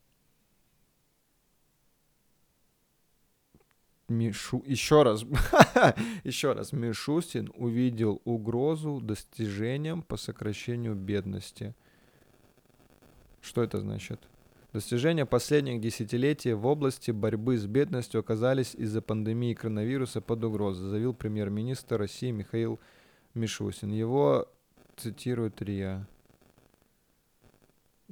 Мишу... 4.09 4.62
Еще 4.66 5.02
раз. 5.02 5.25
Еще 6.25 6.52
раз. 6.54 6.73
Мишустин 6.73 7.52
увидел 7.54 8.23
угрозу 8.25 9.00
достижением 9.02 10.00
по 10.00 10.16
сокращению 10.16 10.94
бедности. 10.94 11.75
Что 13.42 13.62
это 13.62 13.80
значит? 13.80 14.28
Достижения 14.73 15.26
последних 15.26 15.82
десятилетий 15.82 16.54
в 16.54 16.64
области 16.64 17.11
борьбы 17.11 17.59
с 17.59 17.66
бедностью 17.66 18.21
оказались 18.21 18.75
из-за 18.75 19.02
пандемии 19.02 19.52
коронавируса 19.52 20.23
под 20.23 20.42
угрозой, 20.44 20.88
заявил 20.88 21.12
премьер-министр 21.12 21.99
России 21.99 22.30
Михаил 22.30 22.80
Мишусин. 23.34 23.90
Его 23.90 24.48
цитирует 24.96 25.60
РИА. 25.62 26.06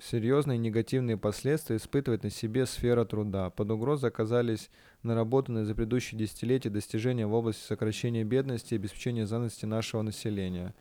Серьезные 0.02 0.56
негативные 0.56 1.18
последствия 1.18 1.76
испытывает 1.76 2.22
на 2.22 2.30
себе 2.30 2.64
сфера 2.64 3.04
труда. 3.04 3.50
Под 3.50 3.70
угрозой 3.70 4.08
оказались 4.08 4.70
наработанные 5.02 5.66
за 5.66 5.74
предыдущие 5.74 6.18
десятилетия 6.18 6.70
достижения 6.70 7.26
в 7.26 7.34
области 7.34 7.62
сокращения 7.62 8.24
бедности 8.24 8.72
и 8.72 8.76
обеспечения 8.76 9.26
занятости 9.26 9.66
нашего 9.66 10.00
населения. 10.00 10.74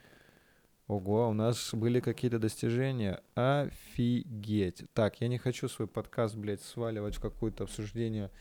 Ого, 0.88 1.30
у 1.30 1.34
нас 1.34 1.74
были 1.74 2.00
какие-то 2.00 2.40
достижения. 2.40 3.22
Офигеть. 3.36 4.86
Так, 4.94 5.20
я 5.20 5.28
не 5.28 5.38
хочу 5.38 5.68
свой 5.68 5.88
подкаст, 5.88 6.36
блядь, 6.36 6.62
сваливать 6.62 7.16
в 7.16 7.22
какое-то 7.22 7.66
обсуждение 7.66 8.32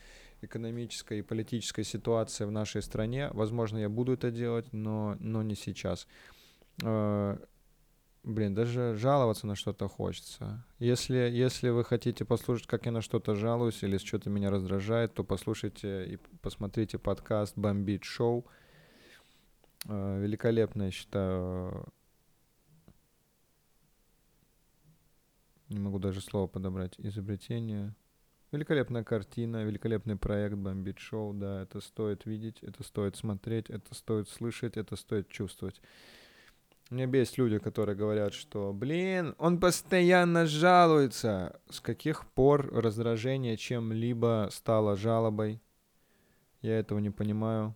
экономической 0.41 1.19
и 1.19 1.21
политической 1.21 1.83
ситуации 1.83 2.45
в 2.45 2.51
нашей 2.51 2.81
стране. 2.81 3.29
Возможно, 3.33 3.77
я 3.77 3.89
буду 3.89 4.13
это 4.13 4.31
делать, 4.31 4.71
но, 4.71 5.15
но 5.19 5.43
не 5.43 5.55
сейчас. 5.55 6.07
Э, 6.83 7.37
блин, 8.23 8.55
даже 8.55 8.95
жаловаться 8.95 9.47
на 9.47 9.55
что-то 9.55 9.87
хочется. 9.87 10.65
Если, 10.79 11.17
если 11.17 11.69
вы 11.69 11.83
хотите 11.83 12.25
послушать, 12.25 12.67
как 12.67 12.85
я 12.85 12.91
на 12.91 13.01
что-то 13.01 13.35
жалуюсь 13.35 13.83
или 13.83 13.97
что-то 13.97 14.29
меня 14.29 14.49
раздражает, 14.49 15.13
то 15.13 15.23
послушайте 15.23 16.05
и 16.05 16.17
посмотрите 16.41 16.97
подкаст 16.97 17.57
«Бомбит 17.57 18.03
Шоу». 18.03 18.45
Э, 19.87 20.19
великолепно, 20.21 20.83
я 20.83 20.91
считаю, 20.91 21.87
не 25.69 25.79
могу 25.79 25.99
даже 25.99 26.21
слово 26.21 26.47
подобрать, 26.47 26.95
изобретение– 26.97 27.95
Великолепная 28.51 29.03
картина, 29.03 29.63
великолепный 29.63 30.15
проект 30.15 30.55
Бомбит 30.55 30.97
Шоу, 30.97 31.33
да, 31.33 31.61
это 31.61 31.81
стоит 31.81 32.25
видеть, 32.25 32.63
это 32.63 32.83
стоит 32.83 33.15
смотреть, 33.15 33.69
это 33.69 33.93
стоит 33.93 34.27
слышать, 34.27 34.75
это 34.75 34.95
стоит 34.95 35.27
чувствовать. 35.27 35.79
Меня 36.89 37.05
есть 37.05 37.37
люди, 37.37 37.59
которые 37.59 37.95
говорят, 37.95 38.33
что, 38.33 38.73
блин, 38.73 39.35
он 39.37 39.59
постоянно 39.59 40.47
жалуется. 40.47 41.61
С 41.69 41.79
каких 41.79 42.25
пор 42.25 42.73
раздражение 42.73 43.55
чем-либо 43.55 44.49
стало 44.51 44.95
жалобой? 44.95 45.61
Я 46.61 46.79
этого 46.79 46.97
не 46.97 47.11
понимаю. 47.11 47.75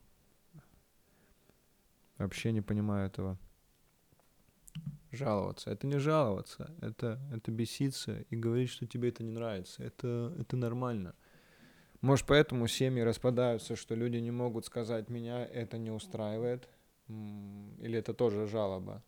Вообще 2.17 2.51
не 2.51 2.61
понимаю 2.61 3.05
этого 3.05 3.37
жаловаться. 5.15 5.71
Это 5.71 5.87
не 5.87 5.97
жаловаться, 5.99 6.71
это, 6.81 7.19
это 7.31 7.51
беситься 7.51 8.25
и 8.29 8.35
говорить, 8.35 8.69
что 8.69 8.85
тебе 8.85 9.09
это 9.09 9.23
не 9.23 9.31
нравится. 9.31 9.83
Это, 9.83 10.33
это 10.39 10.57
нормально. 10.57 11.15
Может, 12.01 12.25
поэтому 12.25 12.67
семьи 12.67 13.01
распадаются, 13.01 13.75
что 13.75 13.95
люди 13.95 14.17
не 14.17 14.31
могут 14.31 14.65
сказать, 14.65 15.09
меня 15.09 15.45
это 15.45 15.77
не 15.77 15.91
устраивает. 15.91 16.67
Или 17.07 17.97
это 17.97 18.13
тоже 18.13 18.47
жалоба. 18.47 19.03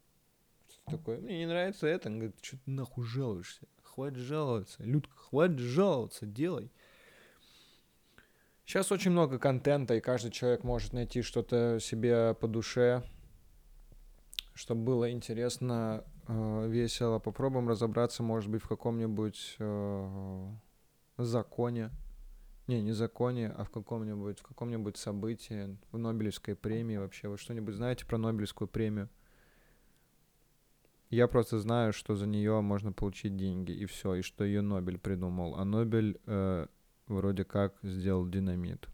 Что 0.70 0.98
такое, 0.98 1.20
мне 1.20 1.40
не 1.40 1.46
нравится 1.46 1.88
это. 1.88 2.10
Он 2.10 2.20
говорит, 2.20 2.36
что 2.42 2.58
ты 2.58 2.72
нахуй 2.72 3.06
жалуешься? 3.06 3.68
Хватит 3.84 4.20
жаловаться. 4.20 4.84
Людка, 4.84 5.16
хватит 5.16 5.60
жаловаться, 5.60 6.26
делай. 6.26 6.72
Сейчас 8.66 8.92
очень 8.92 9.12
много 9.12 9.38
контента, 9.40 9.94
и 9.94 10.02
каждый 10.02 10.32
человек 10.32 10.64
может 10.64 10.92
найти 10.92 11.22
что-то 11.22 11.80
себе 11.80 12.34
по 12.34 12.48
душе, 12.48 13.04
чтобы 14.56 14.84
было 14.84 15.12
интересно, 15.12 16.04
э, 16.28 16.68
весело. 16.68 17.20
Попробуем 17.20 17.68
разобраться, 17.70 18.24
может 18.24 18.50
быть, 18.50 18.64
в 18.64 18.68
каком-нибудь 18.68 19.58
э, 19.60 20.50
законе. 21.18 21.92
Не, 22.68 22.82
не 22.82 22.94
законе, 22.94 23.50
а 23.50 23.64
в 23.64 23.70
каком-нибудь, 23.70 24.40
в 24.40 24.44
каком-нибудь 24.44 24.98
событии, 24.98 25.78
в 25.92 25.98
Нобелевской 25.98 26.56
премии 26.56 26.98
вообще. 26.98 27.28
Вы 27.28 27.38
что-нибудь 27.38 27.76
знаете 27.76 28.06
про 28.06 28.18
Нобелевскую 28.18 28.68
премию? 28.68 29.10
Я 31.10 31.28
просто 31.28 31.60
знаю, 31.60 31.94
что 31.94 32.16
за 32.16 32.26
нее 32.26 32.62
можно 32.62 32.92
получить 32.92 33.36
деньги, 33.36 33.72
и 33.72 33.86
все, 33.86 34.16
и 34.16 34.22
что 34.22 34.44
ее 34.44 34.62
Нобель 34.62 34.98
придумал. 34.98 35.56
А 35.56 35.66
Нобель 35.66 36.20
э, 36.26 36.66
вроде 37.08 37.44
как 37.44 37.76
сделал 37.84 38.28
динамит. 38.28 38.88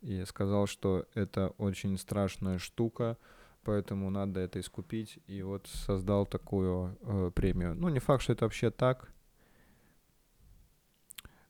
И 0.00 0.24
сказал, 0.24 0.66
что 0.66 1.06
это 1.14 1.50
очень 1.58 1.96
страшная 1.96 2.58
штука, 2.58 3.16
поэтому 3.64 4.10
надо 4.10 4.40
это 4.40 4.60
искупить, 4.60 5.18
и 5.26 5.42
вот 5.42 5.66
создал 5.66 6.26
такую 6.26 6.96
э, 7.00 7.30
премию. 7.34 7.74
Ну, 7.74 7.88
не 7.88 7.98
факт, 7.98 8.22
что 8.22 8.32
это 8.32 8.44
вообще 8.44 8.70
так. 8.70 9.10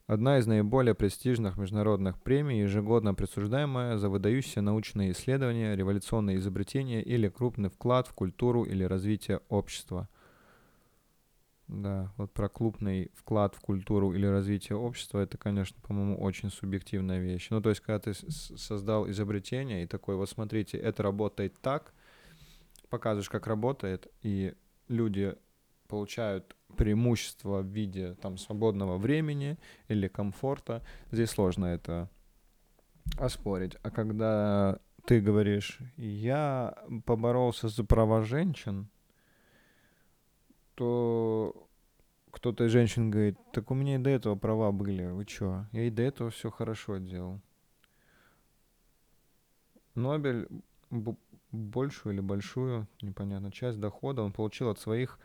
Одна 0.07 0.39
из 0.39 0.47
наиболее 0.47 0.95
престижных 0.95 1.57
международных 1.57 2.23
премий, 2.23 2.61
ежегодно 2.61 3.15
присуждаемая 3.15 3.97
за 3.97 4.11
выдающиеся 4.11 4.61
научные 4.61 5.13
исследования, 5.13 5.75
революционные 5.75 6.37
изобретения 6.37 7.03
или 7.03 7.29
крупный 7.29 7.71
вклад 7.71 8.07
в 8.07 8.13
культуру 8.13 8.65
или 8.65 8.85
развитие 8.85 9.41
общества. 9.49 10.09
Да, 11.69 12.13
вот 12.19 12.31
про 12.33 12.51
крупный 12.51 13.11
вклад 13.15 13.55
в 13.55 13.61
культуру 13.61 14.13
или 14.13 14.27
развитие 14.27 14.77
общества, 14.77 15.21
это, 15.21 15.39
конечно, 15.39 15.81
по-моему, 15.81 16.19
очень 16.21 16.51
субъективная 16.51 17.21
вещь. 17.21 17.49
Ну, 17.49 17.63
то 17.63 17.71
есть, 17.71 17.81
когда 17.81 17.99
ты 17.99 18.13
создал 18.15 19.09
изобретение 19.09 19.85
и 19.85 19.87
такой, 19.87 20.17
вот 20.17 20.29
смотрите, 20.29 20.77
это 20.77 21.03
работает 21.03 21.55
так, 21.63 21.95
показываешь, 22.95 23.29
как 23.29 23.49
работает, 23.49 24.07
и 24.23 24.55
люди 24.87 25.35
получают 25.89 26.55
преимущество 26.77 27.61
в 27.61 27.67
виде 27.67 28.15
там 28.15 28.39
свободного 28.39 28.99
времени 28.99 29.59
или 29.89 30.07
комфорта, 30.07 30.81
здесь 31.11 31.31
сложно 31.31 31.67
это 31.67 32.09
оспорить. 33.19 33.77
А 33.83 33.91
когда 33.91 34.79
ты 35.07 35.21
говоришь, 35.21 35.81
я 35.97 36.75
поборолся 37.05 37.69
за 37.69 37.83
права 37.83 38.23
женщин, 38.23 38.89
то 40.77 41.69
кто-то 42.31 42.67
из 42.67 42.71
женщин 42.71 43.11
говорит, 43.11 43.37
так 43.53 43.73
у 43.73 43.75
меня 43.75 43.97
и 43.97 43.99
до 43.99 44.11
этого 44.11 44.37
права 44.37 44.71
были, 44.71 45.07
вы 45.07 45.25
чё? 45.25 45.67
Я 45.73 45.83
и 45.83 45.91
до 45.91 46.03
этого 46.03 46.31
все 46.31 46.49
хорошо 46.51 46.99
делал. 46.99 47.41
Нобель 49.97 50.49
большую 51.55 52.15
или 52.15 52.21
большую, 52.21 52.87
непонятно, 53.01 53.51
часть 53.51 53.81
дохода 53.81 54.23
он 54.23 54.33
получил 54.33 54.69
от 54.69 54.79
своих 54.79 55.19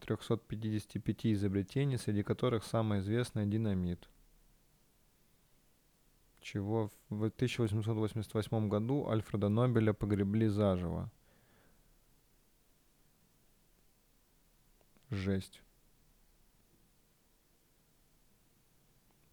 355 0.00 1.26
изобретений, 1.26 1.98
среди 1.98 2.22
которых 2.22 2.64
самое 2.64 3.00
известное 3.00 3.46
динамит. 3.46 4.08
Чего 6.40 6.90
в 7.08 7.24
1888 7.24 8.68
году 8.68 9.08
Альфреда 9.08 9.48
Нобеля 9.48 9.92
погребли 9.92 10.48
заживо. 10.48 11.10
Жесть. 15.10 15.62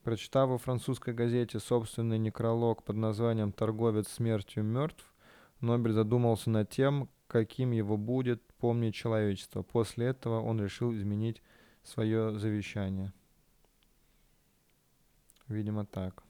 Прочитав 0.04 0.50
во 0.50 0.58
французской 0.58 1.14
газете 1.14 1.60
собственный 1.60 2.18
некролог 2.18 2.84
под 2.84 2.96
названием 2.96 3.52
«Торговец 3.52 4.08
смертью 4.08 4.64
мертв», 4.64 5.06
Нобель 5.62 5.94
задумался 5.94 6.50
над 6.50 6.70
тем, 6.70 7.10
каким 7.28 7.72
его 7.72 7.98
будет 7.98 8.42
помнить 8.54 8.96
человечество. 8.96 9.62
После 9.62 10.08
этого 10.08 10.42
он 10.42 10.62
решил 10.62 10.94
изменить 10.94 11.42
свое 11.84 12.38
завещание. 12.38 13.14
Видимо, 15.48 15.86
так. 15.86 16.24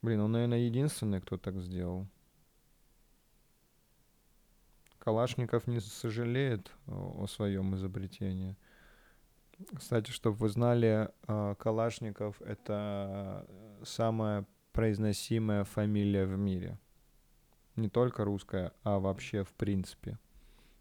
Блин, 0.00 0.20
он, 0.20 0.32
наверное, 0.32 0.58
единственный, 0.58 1.20
кто 1.20 1.36
так 1.36 1.56
сделал. 1.58 2.08
Калашников 4.98 5.66
не 5.66 5.80
сожалеет 5.80 6.70
о, 6.86 7.26
своем 7.26 7.74
изобретении. 7.74 8.56
Кстати, 9.76 10.10
чтобы 10.10 10.36
вы 10.36 10.48
знали, 10.48 11.10
а, 11.26 11.54
Калашников— 11.56 12.40
это 12.42 13.46
самая 13.84 14.46
произносимая 14.72 15.64
фамилия 15.64 16.26
в 16.26 16.36
мире. 16.36 16.78
Не 17.76 17.88
только 17.88 18.24
русская, 18.24 18.72
а 18.82 18.98
вообще 18.98 19.44
в 19.44 19.52
принципе. 19.54 20.18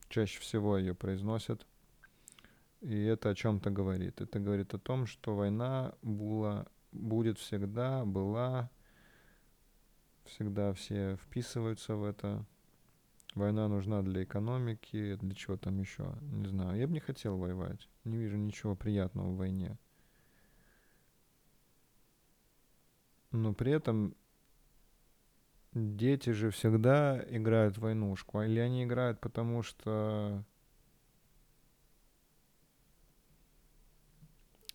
Чаще 0.09 0.39
всего 0.39 0.77
ее 0.77 0.93
произносят. 0.93 1.65
И 2.81 3.03
это 3.03 3.29
о 3.29 3.35
чем-то 3.35 3.69
говорит. 3.69 4.19
Это 4.21 4.39
говорит 4.39 4.73
о 4.73 4.79
том, 4.79 5.05
что 5.05 5.35
война 5.35 5.93
была, 6.01 6.65
будет 6.91 7.37
всегда, 7.37 8.03
была, 8.05 8.69
всегда 10.25 10.73
все 10.73 11.17
вписываются 11.17 11.95
в 11.95 12.03
это. 12.03 12.45
Война 13.35 13.69
нужна 13.69 14.01
для 14.01 14.23
экономики, 14.23 15.15
для 15.15 15.35
чего 15.35 15.55
там 15.55 15.79
еще, 15.79 16.13
не 16.21 16.47
знаю. 16.47 16.77
Я 16.77 16.87
бы 16.87 16.93
не 16.93 16.99
хотел 16.99 17.37
воевать. 17.37 17.87
Не 18.03 18.17
вижу 18.17 18.35
ничего 18.35 18.75
приятного 18.75 19.29
в 19.29 19.37
войне. 19.37 19.77
Но 23.31 23.53
при 23.53 23.71
этом 23.71 24.15
дети 25.73 26.31
же 26.31 26.51
всегда 26.51 27.23
играют 27.29 27.77
в 27.77 27.81
войнушку. 27.81 28.41
Или 28.41 28.59
они 28.59 28.83
играют 28.83 29.19
потому, 29.21 29.63
что 29.63 30.43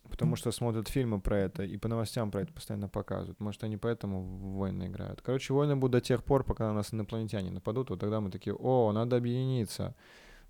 потому 0.09 0.35
что 0.35 0.51
смотрят 0.51 0.87
фильмы 0.87 1.21
про 1.21 1.37
это 1.37 1.63
и 1.63 1.77
по 1.77 1.87
новостям 1.87 2.31
про 2.31 2.41
это 2.41 2.51
постоянно 2.51 2.89
показывают. 2.89 3.39
Может, 3.39 3.63
они 3.63 3.77
поэтому 3.77 4.23
в 4.23 4.57
войны 4.57 4.87
играют. 4.87 5.21
Короче, 5.21 5.53
войны 5.53 5.75
будут 5.75 5.91
до 5.91 6.01
тех 6.01 6.23
пор, 6.23 6.43
пока 6.43 6.65
на 6.67 6.73
нас 6.73 6.91
инопланетяне 6.91 7.51
нападут, 7.51 7.91
вот 7.91 7.99
тогда 7.99 8.19
мы 8.19 8.31
такие, 8.31 8.55
о, 8.55 8.91
надо 8.93 9.17
объединиться. 9.17 9.95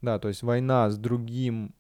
Да, 0.02 0.20
то 0.20 0.30
есть 0.30 0.44
война 0.44 0.90
с 0.90 0.98
другим 0.98 1.76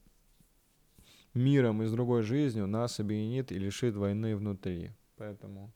миром 1.33 1.81
и 1.81 1.85
с 1.85 1.91
другой 1.91 2.23
жизнью 2.23 2.67
нас 2.67 2.99
объединит 2.99 3.51
и 3.51 3.59
лишит 3.59 3.95
войны 3.95 4.35
внутри. 4.35 4.91
Поэтому, 5.15 5.71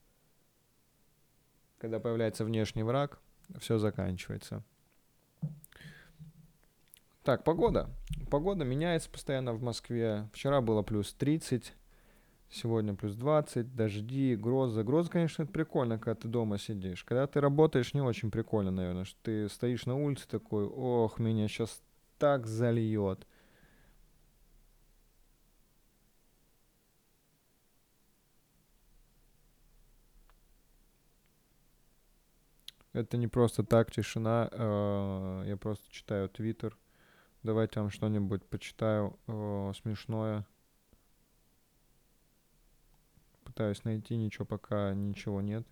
когда 1.82 2.00
появляется 2.00 2.46
внешний 2.46 2.84
враг, 2.84 3.20
все 3.58 3.80
заканчивается. 3.80 4.64
Так, 7.24 7.44
погода. 7.44 7.90
Погода 8.30 8.64
меняется 8.64 9.10
постоянно 9.10 9.54
в 9.54 9.64
Москве. 9.64 10.30
Вчера 10.32 10.62
было 10.62 10.84
плюс 10.84 11.12
30, 11.14 11.74
Сегодня 12.54 12.94
плюс 12.94 13.16
20, 13.16 13.76
дожди, 13.76 14.36
грозы. 14.36 14.84
Грозы, 14.84 15.10
конечно, 15.10 15.44
это 15.44 15.52
прикольно, 15.54 15.98
когда 15.98 16.16
ты 16.16 16.28
дома 16.28 16.60
сидишь. 16.60 17.04
Когда 17.06 17.26
ты 17.26 17.40
работаешь, 17.40 17.94
не 17.94 18.02
очень 18.02 18.30
прикольно, 18.30 18.72
наверное, 18.72 19.06
что 19.06 19.18
ты 19.24 19.50
стоишь 19.50 19.86
на 19.86 19.96
улице 19.96 20.28
такой, 20.28 20.66
ох, 20.66 21.18
меня 21.18 21.48
сейчас 21.48 21.82
так 22.20 22.46
зальет. 22.46 23.26
Это 32.94 33.18
не 33.18 33.28
просто 33.28 33.64
так, 33.64 33.92
тишина. 33.92 34.50
Э, 34.52 35.44
я 35.46 35.58
просто 35.58 35.90
читаю 35.90 36.30
твиттер. 36.30 36.78
Давайте 37.44 37.80
вам 37.80 37.90
что-нибудь 37.90 38.46
почитаю 38.46 39.18
э, 39.28 39.72
смешное 39.82 40.46
пытаюсь 43.52 43.84
найти, 43.84 44.16
ничего 44.16 44.46
пока 44.46 44.94
ничего 44.94 45.42
нет. 45.42 45.68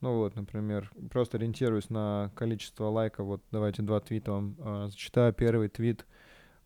Ну 0.00 0.16
вот, 0.18 0.34
например, 0.36 0.90
просто 1.10 1.36
ориентируюсь 1.36 1.90
на 1.90 2.30
количество 2.34 2.86
лайков. 2.86 3.26
Вот 3.26 3.42
давайте 3.50 3.82
два 3.82 4.00
твита 4.00 4.32
вам 4.32 4.56
э, 4.58 4.86
зачитаю. 4.88 5.32
Первый 5.32 5.68
твит 5.68 6.06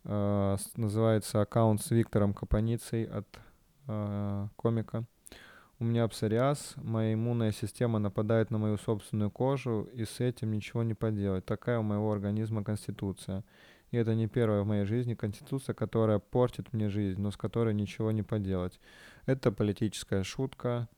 э, 0.05 0.57
называется 0.77 1.41
аккаунт 1.41 1.83
с 1.83 1.91
Виктором 1.91 2.35
Капаницей 2.35 3.05
от 3.05 3.27
э, 3.89 4.49
комика. 4.57 5.05
У 5.81 5.85
меня 5.85 6.09
псориаз, 6.09 6.75
моя 6.77 7.15
иммунная 7.15 7.53
система 7.53 8.01
нападает 8.01 8.51
на 8.51 8.59
мою 8.59 8.79
собственную 8.79 9.31
кожу, 9.31 9.89
и 9.95 10.05
с 10.05 10.19
этим 10.19 10.51
ничего 10.51 10.83
не 10.83 10.95
поделать. 10.95 11.45
Такая 11.45 11.79
у 11.79 11.85
моего 11.85 12.11
организма 12.11 12.65
конституция. 12.65 13.45
И 13.93 13.97
это 13.97 14.17
не 14.17 14.27
первая 14.27 14.63
в 14.63 14.67
моей 14.67 14.85
жизни 14.85 15.15
конституция, 15.15 15.75
которая 15.75 16.19
портит 16.19 16.73
мне 16.73 16.89
жизнь, 16.89 17.21
но 17.21 17.31
с 17.31 17.37
которой 17.37 17.75
ничего 17.75 18.11
не 18.11 18.25
поделать. 18.25 18.81
Это 19.25 19.53
политическая 19.53 20.25
шутка. 20.25 20.89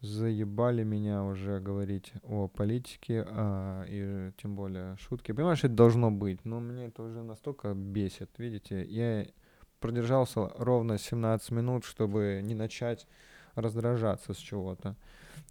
Заебали 0.00 0.82
меня 0.82 1.22
уже 1.22 1.60
говорить 1.60 2.12
о 2.24 2.48
политике, 2.48 3.24
а, 3.28 3.84
и 3.86 4.32
тем 4.36 4.56
более 4.56 4.96
шутки. 4.96 5.30
Понимаешь, 5.30 5.62
это 5.62 5.74
должно 5.74 6.10
быть, 6.10 6.44
но 6.44 6.58
мне 6.58 6.86
это 6.86 7.04
уже 7.04 7.22
настолько 7.22 7.72
бесит. 7.72 8.30
Видите, 8.36 8.84
я 8.84 9.24
продержался 9.78 10.50
ровно 10.58 10.98
17 10.98 11.52
минут, 11.52 11.84
чтобы 11.84 12.40
не 12.42 12.56
начать 12.56 13.06
раздражаться 13.54 14.34
с 14.34 14.36
чего-то. 14.36 14.96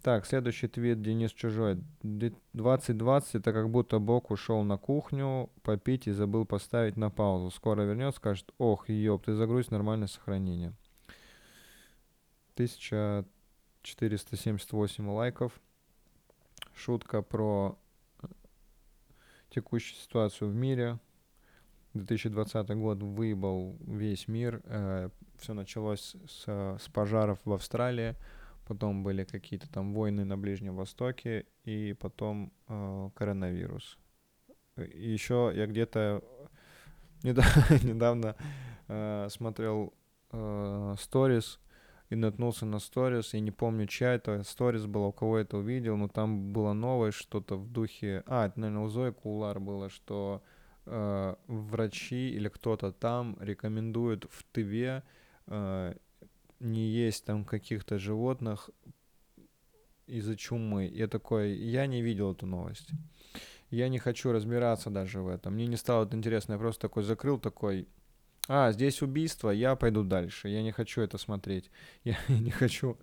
Так, 0.02 0.26
следующий 0.26 0.68
твит 0.68 1.02
Денис 1.02 1.32
Чужой. 1.32 1.78
2020 2.02 3.34
это 3.36 3.52
как 3.52 3.70
будто 3.70 3.98
Бог 3.98 4.30
ушел 4.30 4.62
на 4.62 4.76
кухню 4.76 5.50
попить 5.62 6.06
и 6.06 6.12
забыл 6.12 6.44
поставить 6.44 6.96
на 6.96 7.10
паузу. 7.10 7.50
Скоро 7.50 7.82
вернется, 7.82 8.18
скажет, 8.18 8.52
ох, 8.58 8.88
ёб, 8.88 9.24
ты 9.24 9.34
загрузь 9.34 9.70
нормальное 9.70 10.08
сохранение. 10.08 10.74
1478 12.54 15.10
лайков. 15.10 15.60
Шутка 16.74 17.22
про 17.22 17.78
э, 18.22 18.26
текущую 19.50 19.98
ситуацию 19.98 20.50
в 20.50 20.54
мире. 20.54 20.98
2020 21.94 22.68
год 22.76 23.02
выебал 23.02 23.76
весь 23.80 24.28
мир. 24.28 24.62
Э, 25.44 25.46
все 25.46 25.54
началось 25.54 26.16
с, 26.26 26.44
с 26.46 26.88
пожаров 26.88 27.38
в 27.44 27.52
Австралии, 27.52 28.14
потом 28.66 29.02
были 29.02 29.24
какие-то 29.24 29.70
там 29.70 29.92
войны 29.94 30.24
на 30.24 30.38
Ближнем 30.38 30.76
Востоке, 30.76 31.46
и 31.64 31.94
потом 32.00 32.50
э, 32.68 33.10
коронавирус. 33.14 33.98
И 34.76 35.12
еще 35.12 35.52
я 35.54 35.66
где-то 35.66 36.22
недавно, 37.22 38.36
э, 38.88 39.28
смотрел 39.30 39.92
сторис, 40.98 41.60
э, 41.60 42.14
и 42.14 42.16
наткнулся 42.16 42.66
на 42.66 42.78
сторис, 42.78 43.34
я 43.34 43.40
не 43.40 43.50
помню, 43.50 43.86
чья 43.86 44.14
это 44.14 44.42
сторис 44.44 44.86
была, 44.86 45.08
у 45.08 45.12
кого 45.12 45.38
это 45.38 45.58
увидел, 45.58 45.96
но 45.96 46.08
там 46.08 46.52
было 46.52 46.72
новое 46.72 47.10
что-то 47.12 47.56
в 47.56 47.70
духе... 47.70 48.22
А, 48.26 48.46
это, 48.46 48.60
наверное, 48.60 48.84
у 48.84 48.88
Зои 48.88 49.10
Кулар 49.10 49.60
было, 49.60 49.90
что 49.90 50.42
э, 50.86 51.34
врачи 51.46 52.30
или 52.30 52.48
кто-то 52.48 52.92
там 52.92 53.36
рекомендуют 53.40 54.26
в 54.30 54.42
ТВ 54.52 54.72
э, 54.72 55.02
не 55.46 56.86
есть 56.86 57.24
там 57.24 57.44
каких-то 57.44 57.98
животных 57.98 58.70
из-за 60.06 60.36
чумы. 60.36 60.86
Я 60.86 61.08
такой, 61.08 61.54
я 61.54 61.86
не 61.86 62.02
видел 62.02 62.32
эту 62.32 62.46
новость. 62.46 62.90
Я 63.70 63.88
не 63.88 63.98
хочу 63.98 64.32
разбираться 64.32 64.90
даже 64.90 65.20
в 65.20 65.28
этом. 65.28 65.54
Мне 65.54 65.66
не 65.66 65.76
стало 65.76 66.04
это 66.04 66.16
интересно. 66.16 66.52
Я 66.52 66.58
просто 66.58 66.82
такой 66.82 67.02
закрыл, 67.02 67.38
такой, 67.38 67.88
а, 68.46 68.72
здесь 68.72 69.00
убийство, 69.00 69.50
я 69.50 69.74
пойду 69.74 70.02
дальше. 70.02 70.48
Я 70.48 70.62
не 70.62 70.70
хочу 70.70 71.00
это 71.00 71.18
смотреть. 71.18 71.70
Я 72.04 72.16
не 72.28 72.50
хочу 72.50 72.98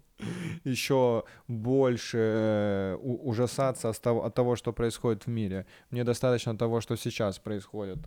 еще 0.64 1.24
больше 1.48 2.18
э, 2.18 2.96
ужасаться 2.96 3.90
от 3.90 4.36
того, 4.36 4.56
что 4.56 4.72
происходит 4.72 5.26
в 5.26 5.30
мире. 5.30 5.66
Мне 5.90 6.04
достаточно 6.04 6.56
того, 6.56 6.80
что 6.80 6.96
сейчас 6.96 7.40
происходит. 7.40 7.98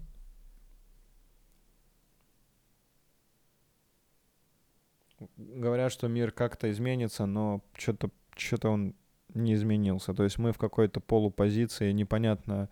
Говорят, 5.37 5.92
что 5.92 6.08
мир 6.08 6.30
как-то 6.30 6.70
изменится, 6.70 7.26
но 7.26 7.62
что-то 7.76 8.10
что 8.37 8.70
он 8.70 8.94
не 9.32 9.54
изменился. 9.54 10.14
То 10.14 10.24
есть 10.24 10.38
мы 10.38 10.52
в 10.52 10.58
какой-то 10.58 11.00
полупозиции, 11.00 11.92
непонятно, 11.92 12.68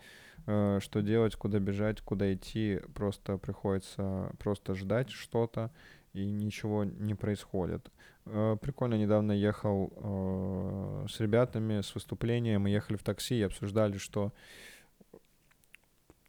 Э, 0.46 0.78
что 0.80 1.02
делать, 1.02 1.36
куда 1.36 1.58
бежать, 1.58 2.00
куда 2.00 2.32
идти. 2.32 2.80
Просто 2.94 3.38
приходится 3.38 4.32
просто 4.38 4.74
ждать 4.74 5.10
что-то, 5.10 5.70
и 6.12 6.24
ничего 6.30 6.84
не 6.84 7.14
происходит. 7.14 7.90
Э, 8.26 8.56
прикольно, 8.60 8.94
недавно 8.94 9.32
ехал 9.32 9.92
э, 9.96 11.06
с 11.08 11.20
ребятами 11.20 11.80
с 11.80 11.94
выступлением, 11.94 12.62
мы 12.62 12.70
ехали 12.70 12.96
в 12.96 13.02
такси 13.02 13.36
и 13.36 13.42
обсуждали, 13.42 13.98
что 13.98 14.32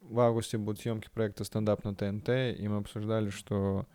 в 0.02 0.20
августе 0.20 0.58
будут 0.58 0.82
съемки 0.82 1.10
проекта 1.14 1.44
«Стендап» 1.44 1.84
на 1.86 1.96
ТНТ, 1.96 2.30
и 2.30 2.68
мы 2.68 2.78
обсуждали, 2.78 3.30
что 3.30 3.88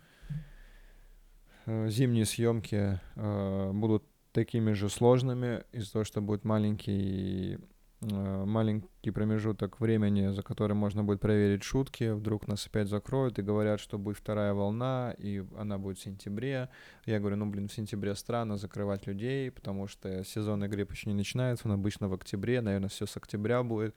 зимние 1.89 2.25
съемки 2.25 2.99
э, 3.15 3.71
будут 3.73 4.03
такими 4.31 4.73
же 4.73 4.89
сложными 4.89 5.63
из-за 5.71 5.93
того, 5.93 6.05
что 6.05 6.21
будет 6.21 6.45
маленький 6.45 7.57
Э, 8.01 8.45
маленький 8.45 9.11
промежуток 9.11 9.81
времени, 9.81 10.29
за 10.31 10.41
который 10.41 10.73
можно 10.73 11.03
будет 11.03 11.19
проверить 11.19 11.63
шутки, 11.63 12.11
вдруг 12.11 12.47
нас 12.47 12.65
опять 12.65 12.87
закроют 12.87 13.39
и 13.39 13.41
говорят, 13.41 13.81
что 13.81 13.97
будет 13.97 14.17
вторая 14.17 14.53
волна, 14.53 15.13
и 15.17 15.43
она 15.57 15.77
будет 15.77 15.97
в 15.97 16.01
сентябре. 16.01 16.69
Я 17.05 17.19
говорю, 17.19 17.35
ну, 17.35 17.45
блин, 17.47 17.67
в 17.67 17.73
сентябре 17.73 18.15
странно 18.15 18.55
закрывать 18.55 19.05
людей, 19.05 19.51
потому 19.51 19.87
что 19.87 20.23
сезонный 20.23 20.69
грипп 20.69 20.91
еще 20.91 21.09
не 21.09 21.15
начинается, 21.15 21.67
он 21.67 21.73
обычно 21.73 22.07
в 22.07 22.13
октябре, 22.13 22.61
наверное, 22.61 22.89
все 22.89 23.05
с 23.05 23.17
октября 23.17 23.63
будет. 23.63 23.95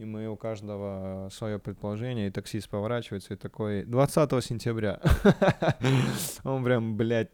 И 0.00 0.04
мы 0.06 0.28
у 0.28 0.36
каждого 0.36 1.28
свое 1.30 1.58
предположение, 1.58 2.28
и 2.28 2.30
таксист 2.30 2.70
поворачивается 2.70 3.34
и 3.34 3.36
такой, 3.36 3.84
20 3.84 4.42
сентября. 4.42 4.98
Он 6.44 6.64
прям, 6.64 6.96
блядь, 6.96 7.28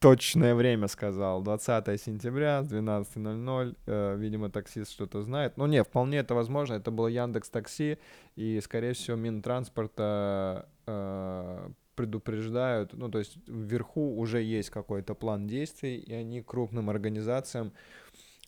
точное 0.00 0.54
время 0.54 0.88
сказал. 0.88 1.42
20 1.42 1.98
сентября, 1.98 2.60
12.00. 2.60 3.76
Э, 3.86 4.16
видимо, 4.18 4.50
таксист 4.50 4.92
что-то 4.92 5.22
знает. 5.22 5.56
Ну, 5.56 5.64
не, 5.64 5.82
вполне 5.82 6.18
это 6.18 6.34
возможно. 6.34 6.74
Это 6.74 6.90
был 6.90 7.08
Яндекс 7.08 7.48
Такси. 7.48 7.96
И, 8.36 8.60
скорее 8.60 8.92
всего, 8.92 9.16
Минтранспорта 9.16 10.68
э, 10.86 11.70
предупреждают. 11.94 12.92
Ну, 12.92 13.10
то 13.10 13.18
есть 13.18 13.38
вверху 13.46 14.14
уже 14.18 14.42
есть 14.42 14.68
какой-то 14.68 15.14
план 15.14 15.46
действий, 15.46 15.96
и 15.96 16.12
они 16.12 16.42
крупным 16.42 16.90
организациям, 16.90 17.72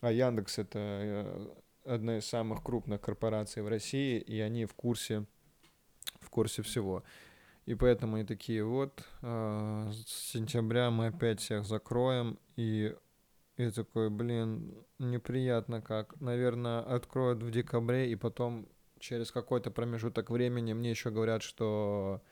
а 0.03 0.12
Яндекс 0.12 0.59
это 0.59 0.79
э, 0.79 1.47
одна 1.87 2.18
из 2.18 2.27
самых 2.27 2.62
крупных 2.62 3.01
корпораций 3.01 3.62
в 3.62 3.68
России, 3.68 4.18
и 4.18 4.40
они 4.40 4.66
в 4.66 4.75
курсе, 4.75 5.25
в 6.20 6.31
курсе 6.31 6.62
всего. 6.62 7.03
И 7.66 7.75
поэтому 7.75 8.16
они 8.16 8.25
такие, 8.25 8.64
вот, 8.64 9.03
э, 9.22 9.90
с 9.92 10.33
сентября 10.33 10.90
мы 10.90 11.09
опять 11.09 11.40
всех 11.40 11.64
закроем. 11.64 12.38
И 12.57 12.94
я 13.57 13.70
такой, 13.70 14.11
блин, 14.11 14.75
неприятно 14.99 15.83
как. 15.83 16.20
Наверное, 16.20 16.81
откроют 16.81 17.42
в 17.42 17.51
декабре, 17.51 18.12
и 18.12 18.16
потом 18.16 18.68
через 18.99 19.33
какой-то 19.33 19.70
промежуток 19.70 20.31
времени 20.31 20.75
мне 20.75 20.90
еще 20.90 21.11
говорят, 21.11 21.42
что 21.42 22.22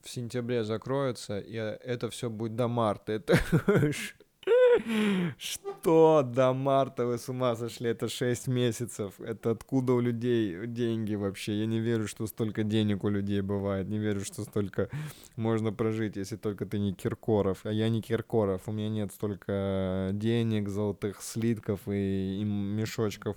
в 0.00 0.08
сентябре 0.08 0.64
закроется, 0.64 1.38
и 1.38 1.54
это 1.54 2.10
все 2.10 2.30
будет 2.30 2.56
до 2.56 2.68
марта. 2.68 3.12
Это? 3.12 3.38
До 5.82 6.52
марта 6.54 7.06
вы 7.06 7.16
с 7.16 7.28
ума 7.28 7.56
сошли? 7.56 7.90
Это 7.90 8.08
6 8.08 8.48
месяцев. 8.48 9.18
Это 9.20 9.52
откуда 9.52 9.94
у 9.94 10.00
людей 10.00 10.66
деньги 10.66 11.14
вообще? 11.14 11.58
Я 11.58 11.66
не 11.66 11.80
верю, 11.80 12.06
что 12.06 12.26
столько 12.26 12.64
денег 12.64 13.04
у 13.04 13.08
людей 13.08 13.40
бывает. 13.40 13.88
Не 13.88 13.98
верю, 13.98 14.24
что 14.24 14.42
столько 14.42 14.90
можно 15.36 15.72
прожить, 15.72 16.16
если 16.16 16.36
только 16.36 16.66
ты 16.66 16.78
не 16.78 16.92
Киркоров. 16.92 17.64
А 17.64 17.72
я 17.72 17.88
не 17.88 18.02
Киркоров. 18.02 18.62
У 18.66 18.72
меня 18.72 18.90
нет 18.90 19.12
столько 19.12 20.10
денег, 20.12 20.68
золотых 20.68 21.22
слитков 21.22 21.80
и, 21.88 22.40
и 22.40 22.44
мешочков 22.44 23.36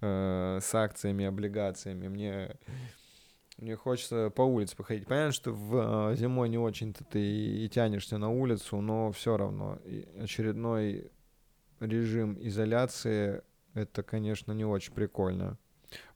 э, 0.00 0.60
с 0.62 0.74
акциями, 0.74 1.26
облигациями. 1.26 2.08
Мне 2.08 2.56
мне 3.58 3.76
хочется 3.76 4.30
по 4.34 4.42
улице 4.42 4.76
походить. 4.76 5.06
Понятно, 5.06 5.32
что 5.32 5.52
в 5.52 6.12
э, 6.12 6.16
зимой 6.16 6.48
не 6.48 6.58
очень-то 6.58 7.04
ты 7.04 7.20
и 7.20 7.68
тянешься 7.68 8.18
на 8.18 8.30
улицу, 8.30 8.80
но 8.80 9.12
все 9.12 9.36
равно 9.36 9.78
очередной 10.18 11.10
режим 11.82 12.38
изоляции 12.40 13.42
это, 13.74 14.02
конечно, 14.02 14.52
не 14.52 14.64
очень 14.64 14.92
прикольно. 14.92 15.58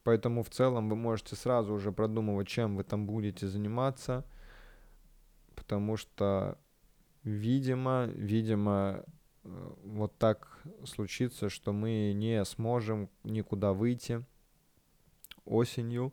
Поэтому 0.03 0.43
в 0.43 0.51
целом 0.51 0.89
вы 0.89 0.97
можете 0.97 1.37
сразу 1.37 1.75
уже 1.75 1.93
продумывать, 1.93 2.49
чем 2.49 2.77
вы 2.77 2.85
там 2.85 3.07
будете 3.07 3.47
заниматься, 3.47 4.25
потому 5.55 5.97
что, 5.97 6.59
видимо, 7.25 8.07
видимо, 8.15 9.05
э, 9.45 9.75
вот 9.85 10.17
так 10.19 10.63
случится, 10.85 11.49
что 11.49 11.73
мы 11.73 12.13
не 12.15 12.45
сможем 12.45 13.11
никуда 13.25 13.73
выйти 13.73 14.25
осенью 15.45 16.13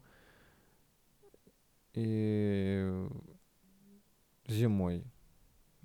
и 1.93 3.07
зимой 4.47 5.05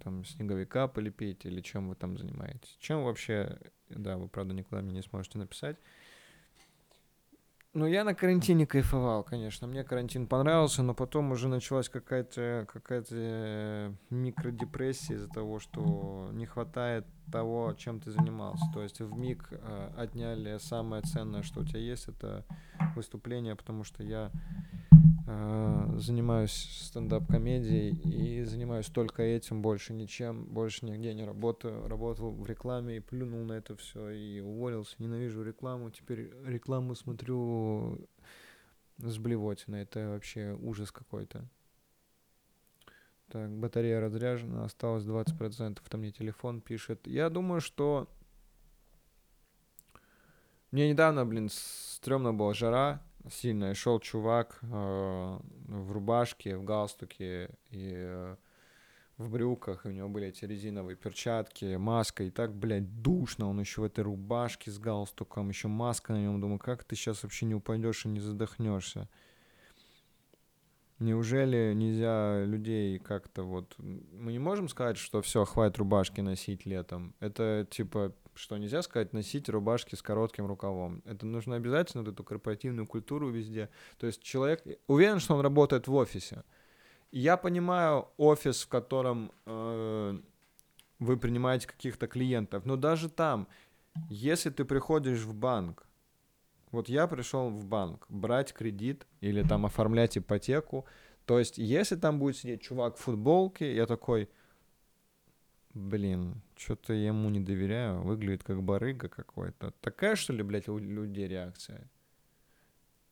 там 0.08 0.24
снеговика 0.24 0.88
полепить 0.88 1.44
или 1.44 1.60
чем 1.60 1.90
вы 1.90 1.94
там 1.94 2.16
занимаетесь. 2.16 2.76
Чем 2.80 3.04
вообще, 3.04 3.58
да, 3.90 4.16
вы, 4.16 4.28
правда, 4.28 4.54
никуда 4.54 4.80
мне 4.80 4.92
не 4.92 5.02
сможете 5.02 5.38
написать. 5.38 5.76
Ну, 7.74 7.86
я 7.86 8.02
на 8.02 8.14
карантине 8.14 8.66
кайфовал, 8.66 9.22
конечно. 9.22 9.66
Мне 9.66 9.84
карантин 9.84 10.26
понравился, 10.26 10.82
но 10.82 10.94
потом 10.94 11.30
уже 11.32 11.48
началась 11.48 11.90
какая-то 11.90 12.66
какая 12.72 13.94
микродепрессия 14.08 15.16
из-за 15.16 15.28
того, 15.28 15.58
что 15.58 16.30
не 16.32 16.46
хватает 16.46 17.06
того, 17.30 17.74
чем 17.76 18.00
ты 18.00 18.10
занимался. 18.10 18.64
То 18.72 18.82
есть 18.82 19.00
в 19.00 19.14
миг 19.18 19.48
э, 19.50 19.90
отняли 19.98 20.56
самое 20.58 21.02
ценное, 21.02 21.42
что 21.42 21.60
у 21.60 21.64
тебя 21.64 21.80
есть, 21.80 22.08
это 22.08 22.46
выступление, 22.96 23.54
потому 23.54 23.84
что 23.84 24.02
я 24.02 24.32
э, 24.32 24.87
занимаюсь 25.98 26.52
стендап-комедией 26.52 27.90
и 27.90 28.44
занимаюсь 28.44 28.86
только 28.86 29.22
этим, 29.22 29.60
больше 29.60 29.92
ничем, 29.92 30.44
больше 30.46 30.86
нигде 30.86 31.12
не 31.12 31.24
работаю. 31.24 31.86
Работал 31.86 32.30
в 32.30 32.46
рекламе 32.46 32.96
и 32.96 33.00
плюнул 33.00 33.44
на 33.44 33.52
это 33.52 33.76
все 33.76 34.08
и 34.08 34.40
уволился. 34.40 34.96
Ненавижу 34.98 35.42
рекламу. 35.42 35.90
Теперь 35.90 36.32
рекламу 36.46 36.94
смотрю 36.94 38.08
с 38.96 39.18
блевотиной. 39.18 39.82
Это 39.82 40.08
вообще 40.08 40.56
ужас 40.62 40.90
какой-то. 40.90 41.46
Так, 43.28 43.50
батарея 43.50 44.00
разряжена, 44.00 44.64
осталось 44.64 45.04
20%. 45.04 45.78
Там 45.90 46.00
мне 46.00 46.10
телефон 46.10 46.62
пишет. 46.62 47.06
Я 47.06 47.28
думаю, 47.28 47.60
что... 47.60 48.08
Мне 50.70 50.88
недавно, 50.88 51.26
блин, 51.26 51.50
стрёмно 51.50 52.32
была 52.32 52.54
жара 52.54 53.02
сильная. 53.30 53.74
Шел 53.74 54.00
чувак 54.00 54.58
э, 54.62 55.38
в 55.68 55.92
рубашке, 55.92 56.56
в 56.56 56.64
галстуке 56.64 57.50
и 57.70 57.92
э, 57.94 58.36
в 59.18 59.30
брюках, 59.30 59.84
и 59.84 59.88
у 59.88 59.92
него 59.92 60.08
были 60.08 60.28
эти 60.28 60.44
резиновые 60.44 60.96
перчатки, 60.96 61.76
маска, 61.76 62.22
и 62.22 62.30
так, 62.30 62.54
блядь, 62.54 63.02
душно, 63.02 63.48
он 63.48 63.60
еще 63.60 63.80
в 63.80 63.84
этой 63.84 64.04
рубашке 64.04 64.70
с 64.70 64.78
галстуком, 64.78 65.48
еще 65.48 65.68
маска 65.68 66.12
на 66.12 66.22
нем, 66.22 66.40
думаю, 66.40 66.58
как 66.58 66.84
ты 66.84 66.94
сейчас 66.94 67.22
вообще 67.24 67.46
не 67.46 67.54
упадешь 67.54 68.06
и 68.06 68.08
не 68.08 68.20
задохнешься. 68.20 69.08
Неужели 71.00 71.74
нельзя 71.74 72.44
людей 72.44 72.98
как-то 72.98 73.44
вот... 73.44 73.76
Мы 73.78 74.32
не 74.32 74.40
можем 74.40 74.68
сказать, 74.68 74.96
что 74.96 75.22
все, 75.22 75.44
хватит 75.44 75.78
рубашки 75.78 76.20
носить 76.20 76.66
летом. 76.66 77.14
Это 77.20 77.66
типа, 77.70 78.12
что 78.38 78.56
нельзя 78.56 78.82
сказать, 78.82 79.12
носить 79.12 79.48
рубашки 79.48 79.96
с 79.96 80.02
коротким 80.02 80.46
рукавом. 80.46 81.02
Это 81.04 81.26
нужно 81.26 81.56
обязательно 81.56 82.04
вот 82.04 82.12
эту 82.12 82.22
корпоративную 82.22 82.86
культуру 82.86 83.30
везде. 83.30 83.68
То 83.98 84.06
есть 84.06 84.22
человек... 84.22 84.62
Уверен, 84.86 85.18
что 85.18 85.34
он 85.34 85.40
работает 85.40 85.88
в 85.88 85.94
офисе. 85.94 86.44
Я 87.10 87.36
понимаю 87.36 88.08
офис, 88.16 88.62
в 88.62 88.68
котором 88.68 89.32
э, 89.46 90.18
вы 91.00 91.16
принимаете 91.16 91.66
каких-то 91.66 92.06
клиентов. 92.06 92.64
Но 92.64 92.76
даже 92.76 93.08
там, 93.08 93.48
если 94.08 94.50
ты 94.50 94.64
приходишь 94.64 95.20
в 95.20 95.34
банк, 95.34 95.86
вот 96.70 96.88
я 96.88 97.08
пришел 97.08 97.50
в 97.50 97.64
банк 97.64 98.06
брать 98.08 98.52
кредит 98.52 99.06
или 99.20 99.42
там 99.42 99.66
оформлять 99.66 100.16
ипотеку. 100.16 100.86
То 101.24 101.40
есть, 101.40 101.58
если 101.58 101.96
там 101.96 102.20
будет 102.20 102.36
сидеть 102.36 102.62
чувак 102.62 102.96
в 102.96 103.00
футболке, 103.00 103.74
я 103.74 103.86
такой, 103.86 104.28
блин, 105.78 106.42
что-то 106.56 106.92
я 106.92 107.08
ему 107.08 107.30
не 107.30 107.40
доверяю, 107.40 108.02
выглядит 108.02 108.42
как 108.42 108.62
барыга 108.62 109.08
какой-то. 109.08 109.72
Такая, 109.80 110.16
что 110.16 110.32
ли, 110.32 110.42
блядь, 110.42 110.68
у 110.68 110.78
людей 110.78 111.28
реакция? 111.28 111.88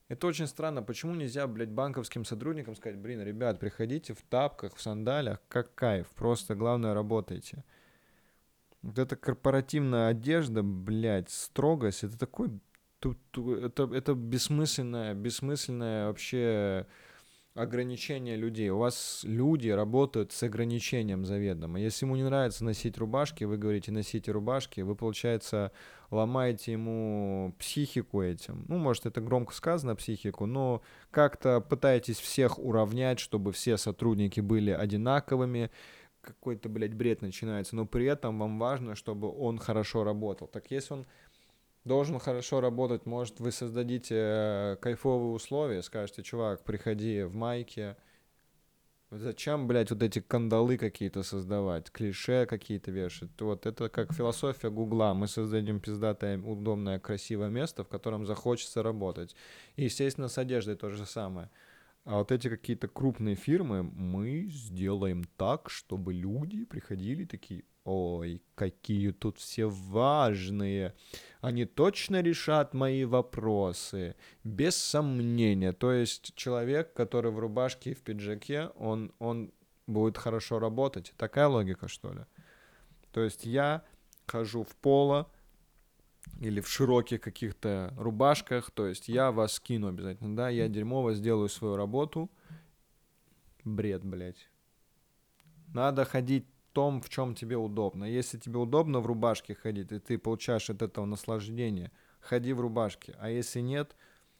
Это 0.07 0.27
очень 0.27 0.47
странно. 0.47 0.83
Почему 0.83 1.15
нельзя, 1.15 1.47
блядь, 1.47 1.71
банковским 1.71 2.23
сотрудникам 2.23 2.75
сказать, 2.75 2.97
блин, 2.97 3.21
ребят, 3.21 3.59
приходите 3.59 4.13
в 4.13 4.21
тапках, 4.21 4.75
в 4.75 4.81
сандалях, 4.81 5.41
как 5.49 5.73
кайф, 5.75 6.07
просто 6.09 6.55
главное 6.55 6.93
работайте. 6.93 7.63
Вот 8.81 8.99
эта 8.99 9.15
корпоративная 9.15 10.09
одежда, 10.09 10.63
блядь, 10.63 11.29
строгость, 11.29 12.03
это 12.03 12.17
такой 12.17 12.51
Тут, 12.99 13.19
это, 13.37 13.93
это 13.93 14.15
бессмысленное, 14.15 15.13
бессмысленное 15.13 16.07
вообще 16.07 16.87
ограничение 17.57 18.35
людей. 18.35 18.69
У 18.69 18.77
вас 18.77 19.21
люди 19.23 19.69
работают 19.69 20.31
с 20.31 20.43
ограничением 20.43 21.25
заведомо. 21.25 21.79
Если 21.79 22.05
ему 22.05 22.15
не 22.15 22.23
нравится 22.23 22.63
носить 22.63 22.97
рубашки, 22.97 23.43
вы 23.43 23.57
говорите, 23.57 23.91
носите 23.91 24.31
рубашки, 24.31 24.81
вы, 24.81 24.95
получается, 24.95 25.71
ломаете 26.11 26.73
ему 26.73 27.55
психику 27.57 28.21
этим. 28.21 28.65
Ну, 28.67 28.77
может, 28.77 29.07
это 29.07 29.21
громко 29.21 29.53
сказано, 29.55 29.95
психику, 29.95 30.45
но 30.45 30.83
как-то 31.09 31.59
пытаетесь 31.59 32.19
всех 32.19 32.59
уравнять, 32.59 33.19
чтобы 33.19 33.51
все 33.51 33.77
сотрудники 33.77 34.39
были 34.39 34.71
одинаковыми, 34.71 35.71
какой-то, 36.21 36.69
блядь, 36.69 36.93
бред 36.93 37.21
начинается, 37.21 37.75
но 37.75 37.85
при 37.85 38.05
этом 38.05 38.37
вам 38.37 38.59
важно, 38.59 38.95
чтобы 38.95 39.31
он 39.31 39.57
хорошо 39.57 40.03
работал. 40.03 40.47
Так 40.47 40.69
если 40.69 40.93
он 40.93 41.05
должен 41.87 42.19
хорошо 42.19 42.61
работать. 42.61 43.05
Может, 43.05 43.39
вы 43.39 43.51
создадите 43.51 44.15
э, 44.15 44.75
кайфовые 44.81 45.31
условия, 45.33 45.81
скажете, 45.81 46.21
чувак, 46.21 46.63
приходи 46.63 47.23
в 47.23 47.33
майке, 47.35 47.97
Зачем, 49.09 49.67
блядь, 49.67 49.89
вот 49.89 50.03
эти 50.03 50.19
кандалы 50.19 50.77
какие-то 50.77 51.23
создавать, 51.23 51.89
клише 51.91 52.45
какие-то 52.45 52.91
вешать? 52.91 53.29
Вот 53.39 53.65
это 53.65 53.87
как 53.87 54.13
философия 54.13 54.69
Гугла. 54.69 55.13
Мы 55.13 55.27
создадим 55.27 55.79
пиздатое, 55.79 56.37
удобное, 56.37 56.99
красивое 56.99 57.47
место, 57.47 57.85
в 57.85 57.87
котором 57.87 58.25
захочется 58.25 58.83
работать. 58.83 59.33
И, 59.77 59.85
естественно, 59.85 60.27
с 60.27 60.37
одеждой 60.37 60.75
то 60.75 60.89
же 60.89 61.05
самое. 61.05 61.49
А 62.03 62.17
вот 62.17 62.33
эти 62.33 62.49
какие-то 62.49 62.89
крупные 62.89 63.35
фирмы, 63.35 63.83
мы 63.83 64.47
сделаем 64.49 65.23
так, 65.37 65.69
чтобы 65.69 66.13
люди 66.13 66.65
приходили 66.65 67.23
такие, 67.23 67.63
ой, 67.87 68.41
какие 68.55 69.11
тут 69.11 69.37
все 69.37 69.67
важные. 69.67 70.93
Они 71.39 71.63
точно 71.63 72.21
решат 72.21 72.73
мои 72.73 73.05
вопросы. 73.05 74.15
Без 74.43 74.75
сомнения. 74.75 75.71
То 75.71 75.93
есть 75.93 76.35
человек, 76.35 76.93
который 76.93 77.31
в 77.31 77.39
рубашке 77.39 77.91
и 77.91 77.93
в 77.93 78.01
пиджаке, 78.01 78.71
он, 78.75 79.13
он 79.19 79.53
будет 79.87 80.17
хорошо 80.17 80.59
работать. 80.59 81.13
Такая 81.17 81.47
логика, 81.47 81.87
что 81.87 82.11
ли? 82.11 82.25
То 83.13 83.21
есть 83.21 83.45
я 83.45 83.85
хожу 84.25 84.63
в 84.63 84.75
поло 84.75 85.31
или 86.41 86.59
в 86.59 86.67
широких 86.67 87.21
каких-то 87.21 87.93
рубашках, 87.97 88.69
то 88.69 88.85
есть 88.85 89.07
я 89.07 89.31
вас 89.31 89.53
скину 89.53 89.87
обязательно, 89.87 90.35
да, 90.35 90.49
я 90.49 90.67
дерьмово 90.67 91.13
сделаю 91.13 91.47
свою 91.47 91.77
работу. 91.77 92.29
Бред, 93.63 94.03
блядь. 94.03 94.49
Надо 95.73 96.03
ходить 96.03 96.45
том, 96.77 97.01
в 97.01 97.09
чем 97.09 97.33
тебе 97.33 97.57
удобно. 97.57 98.03
Если 98.05 98.37
тебе 98.37 98.59
удобно 98.59 98.99
в 98.99 99.07
рубашке 99.07 99.55
ходить, 99.55 99.91
и 99.91 99.97
ты 99.97 100.19
получаешь 100.19 100.69
от 100.69 100.83
этого 100.83 101.05
наслаждение, 101.05 101.91
ходи 102.19 102.53
в 102.53 102.61
рубашке. 102.61 103.15
А 103.17 103.31
если 103.31 103.61
нет, 103.61 103.95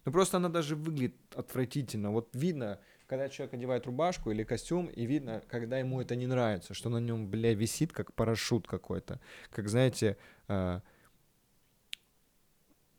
ну 0.05 0.11
просто 0.11 0.37
она 0.37 0.47
даже 0.47 0.75
выглядит 0.75 1.15
отвратительно. 1.33 2.11
Вот 2.11 2.29
видно, 2.33 2.79
когда 3.07 3.27
человек 3.27 3.55
одевает 3.55 3.87
рубашку 3.87 4.29
или 4.29 4.43
костюм, 4.43 4.85
и 4.85 5.07
видно, 5.07 5.41
когда 5.47 5.79
ему 5.79 5.99
это 5.99 6.15
не 6.15 6.27
нравится, 6.27 6.75
что 6.75 6.89
на 6.89 6.99
нем, 6.99 7.27
бля, 7.27 7.55
висит 7.55 7.91
как 7.91 8.13
парашют 8.13 8.67
какой-то. 8.67 9.19
Как, 9.49 9.67
знаете, 9.67 10.15
э, 10.47 10.81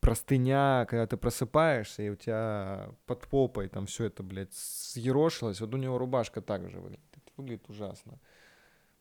простыня, 0.00 0.84
когда 0.86 1.06
ты 1.06 1.16
просыпаешься, 1.16 2.02
и 2.02 2.10
у 2.10 2.16
тебя 2.16 2.90
под 3.06 3.28
попой 3.28 3.68
там 3.68 3.86
все 3.86 4.06
это, 4.06 4.24
блядь, 4.24 4.52
съерошилось. 4.52 5.60
Вот 5.60 5.72
у 5.74 5.76
него 5.76 5.96
рубашка 5.96 6.42
также 6.42 6.80
выглядит. 6.80 7.06
Это 7.12 7.30
выглядит 7.36 7.70
ужасно. 7.70 8.18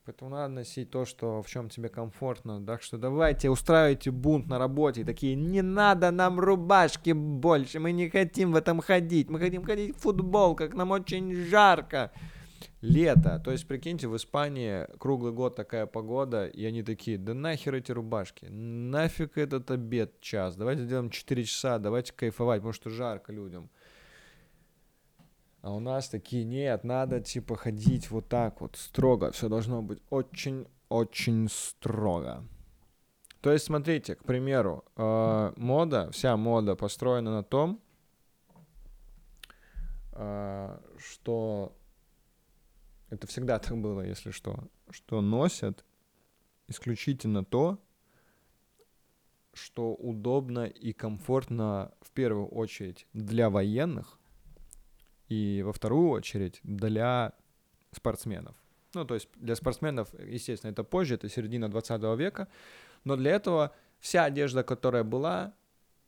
Поэтому 0.08 0.30
надо 0.30 0.54
носить 0.54 0.90
то, 0.90 1.04
что 1.04 1.42
в 1.42 1.48
чем 1.50 1.68
тебе 1.68 1.90
комфортно. 1.90 2.64
Так 2.64 2.80
что 2.80 2.96
давайте 2.96 3.50
устраивайте 3.50 4.10
бунт 4.10 4.46
на 4.46 4.58
работе. 4.58 5.04
Такие, 5.04 5.34
не 5.34 5.60
надо 5.60 6.10
нам 6.10 6.40
рубашки 6.40 7.12
больше, 7.12 7.78
мы 7.78 7.92
не 7.92 8.08
хотим 8.08 8.52
в 8.52 8.56
этом 8.56 8.80
ходить. 8.80 9.28
Мы 9.28 9.38
хотим 9.38 9.62
ходить 9.64 9.94
в 9.94 10.00
футбол, 10.00 10.54
как 10.54 10.72
нам 10.72 10.92
очень 10.92 11.34
жарко. 11.34 12.10
Лето. 12.80 13.38
То 13.44 13.50
есть, 13.50 13.68
прикиньте, 13.68 14.08
в 14.08 14.16
Испании 14.16 14.86
круглый 14.96 15.32
год 15.32 15.56
такая 15.56 15.84
погода, 15.84 16.46
и 16.46 16.64
они 16.64 16.82
такие, 16.82 17.18
да 17.18 17.34
нахер 17.34 17.74
эти 17.74 17.92
рубашки, 17.92 18.46
нафиг 18.46 19.36
этот 19.36 19.70
обед 19.70 20.22
час, 20.22 20.56
давайте 20.56 20.84
сделаем 20.84 21.10
4 21.10 21.44
часа, 21.44 21.78
давайте 21.78 22.14
кайфовать, 22.14 22.60
потому 22.60 22.72
что 22.72 22.88
жарко 22.88 23.30
людям. 23.30 23.68
А 25.68 25.70
у 25.70 25.80
нас 25.80 26.08
такие, 26.08 26.44
нет, 26.44 26.82
надо 26.82 27.20
типа 27.20 27.54
ходить 27.54 28.10
вот 28.10 28.26
так 28.26 28.62
вот, 28.62 28.76
строго. 28.76 29.32
Все 29.32 29.50
должно 29.50 29.82
быть 29.82 29.98
очень-очень 30.08 31.46
строго. 31.50 32.42
То 33.42 33.52
есть, 33.52 33.66
смотрите, 33.66 34.14
к 34.14 34.24
примеру, 34.24 34.82
э, 34.96 35.52
мода, 35.56 36.10
вся 36.10 36.38
мода 36.38 36.74
построена 36.74 37.32
на 37.32 37.42
том, 37.42 37.82
э, 40.12 40.80
что 40.96 41.76
это 43.10 43.26
всегда 43.26 43.58
так 43.58 43.76
было, 43.76 44.00
если 44.00 44.30
что, 44.30 44.56
что 44.88 45.20
носят 45.20 45.84
исключительно 46.66 47.44
то, 47.44 47.78
что 49.52 49.92
удобно 49.92 50.64
и 50.64 50.94
комфортно 50.94 51.92
в 52.00 52.10
первую 52.12 52.46
очередь 52.46 53.06
для 53.12 53.50
военных, 53.50 54.17
и 55.28 55.62
во 55.64 55.72
вторую 55.72 56.10
очередь 56.10 56.60
для 56.62 57.32
спортсменов. 57.92 58.56
Ну, 58.94 59.04
то 59.04 59.14
есть 59.14 59.28
для 59.36 59.54
спортсменов, 59.54 60.08
естественно, 60.18 60.70
это 60.70 60.84
позже, 60.84 61.14
это 61.14 61.28
середина 61.28 61.68
20 61.68 62.02
века, 62.18 62.48
но 63.04 63.16
для 63.16 63.32
этого 63.32 63.74
вся 64.00 64.24
одежда, 64.24 64.62
которая 64.62 65.04
была, 65.04 65.54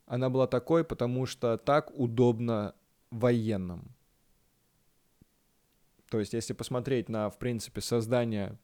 она 0.05 0.29
была 0.29 0.47
такой, 0.47 0.83
потому 0.83 1.25
что 1.25 1.57
так 1.57 1.91
удобно 1.97 2.73
военным. 3.11 3.95
То 6.09 6.19
есть 6.19 6.33
если 6.33 6.53
посмотреть 6.53 7.07
на, 7.07 7.29
в 7.29 7.37
принципе, 7.37 7.81
создание 7.81 8.57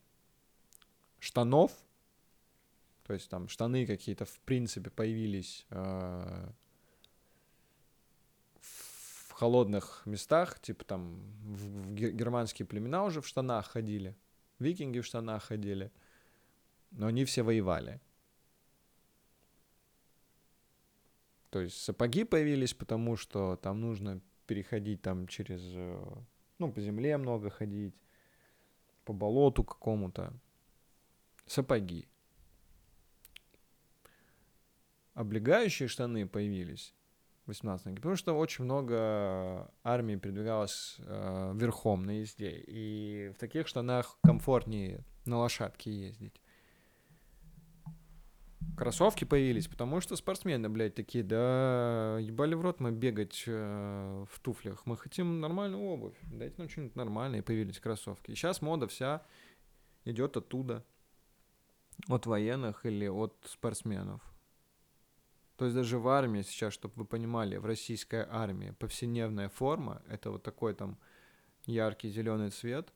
штанов, 1.19 1.71
то 3.03 3.13
есть 3.13 3.29
там 3.29 3.47
штаны 3.47 3.85
какие-то, 3.85 4.25
в 4.25 4.39
принципе, 4.41 4.89
появились 4.89 5.65
э, 5.69 6.49
холодных 9.37 10.01
местах, 10.05 10.59
типа 10.59 10.83
там 10.83 11.21
в, 11.43 11.83
в 11.83 11.93
германские 11.93 12.65
племена 12.65 13.03
уже 13.03 13.21
в 13.21 13.27
штанах 13.27 13.67
ходили, 13.67 14.15
викинги 14.57 14.99
в 14.99 15.05
штанах 15.05 15.43
ходили, 15.43 15.91
но 16.89 17.05
они 17.05 17.23
все 17.23 17.43
воевали. 17.43 18.01
То 21.51 21.61
есть 21.61 21.79
сапоги 21.83 22.23
появились, 22.23 22.73
потому 22.73 23.15
что 23.15 23.55
там 23.57 23.79
нужно 23.79 24.21
переходить 24.47 25.03
там 25.03 25.27
через, 25.27 25.61
э, 25.63 26.15
ну, 26.57 26.71
по 26.71 26.81
земле 26.81 27.15
много 27.17 27.51
ходить, 27.51 27.93
по 29.05 29.13
болоту 29.13 29.63
какому-то. 29.63 30.33
Сапоги. 31.45 32.07
Облегающие 35.13 35.87
штаны 35.87 36.27
появились 36.27 36.95
18 37.47 37.85
веке, 37.87 37.95
потому 37.97 38.15
что 38.15 38.33
очень 38.33 38.65
много 38.65 39.71
армий 39.83 40.17
передвигалось 40.17 40.97
э, 40.99 41.53
верхом 41.55 42.03
на 42.05 42.19
езде, 42.19 42.51
и 42.67 43.31
в 43.35 43.39
таких 43.39 43.67
штанах 43.67 44.17
комфортнее 44.23 45.03
на 45.25 45.39
лошадке 45.39 45.91
ездить. 45.91 46.41
Кроссовки 48.75 49.23
появились, 49.23 49.67
потому 49.67 50.01
что 50.01 50.15
спортсмены, 50.15 50.69
блядь, 50.69 50.93
такие, 50.93 51.23
да, 51.23 52.17
ебали 52.19 52.53
в 52.53 52.61
рот 52.61 52.79
мы 52.79 52.91
бегать 52.91 53.43
э, 53.47 54.25
в 54.29 54.39
туфлях, 54.39 54.85
мы 54.85 54.97
хотим 54.97 55.39
нормальную 55.39 55.81
обувь, 55.81 56.15
дайте 56.23 56.55
нам 56.57 56.69
что-нибудь 56.69 56.95
нормальное, 56.95 57.39
и 57.39 57.43
появились 57.43 57.79
кроссовки. 57.79 58.31
И 58.31 58.35
сейчас 58.35 58.61
мода 58.61 58.87
вся 58.87 59.23
идет 60.05 60.37
оттуда, 60.37 60.83
от 62.07 62.25
военных 62.25 62.85
или 62.85 63.07
от 63.07 63.35
спортсменов. 63.45 64.21
То 65.57 65.65
есть 65.65 65.75
даже 65.75 65.97
в 65.97 66.07
армии 66.07 66.43
сейчас, 66.43 66.73
чтобы 66.73 66.93
вы 66.95 67.05
понимали, 67.05 67.57
в 67.57 67.65
российской 67.65 68.25
армии 68.29 68.75
повседневная 68.79 69.49
форма— 69.49 70.01
это 70.07 70.29
вот 70.29 70.43
такой 70.43 70.75
там 70.75 70.97
яркий 71.65 72.09
зеленый 72.09 72.51
цвет, 72.51 72.93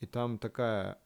и 0.00 0.06
там 0.06 0.38
такая 0.38 0.98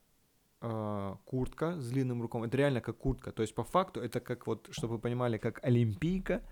э, 0.61 1.16
куртка 1.25 1.81
с 1.81 1.90
длинным 1.90 2.22
рукавом. 2.22 2.46
Это 2.46 2.57
реально 2.57 2.81
как 2.81 2.96
куртка. 2.98 3.33
То 3.33 3.42
есть 3.42 3.55
по 3.55 3.64
факту 3.64 4.01
это 4.01 4.20
как 4.20 4.46
вот, 4.46 4.68
чтобы 4.70 4.94
вы 4.94 5.01
понимали, 5.01 5.37
как 5.37 5.64
олимпийка 5.64 6.42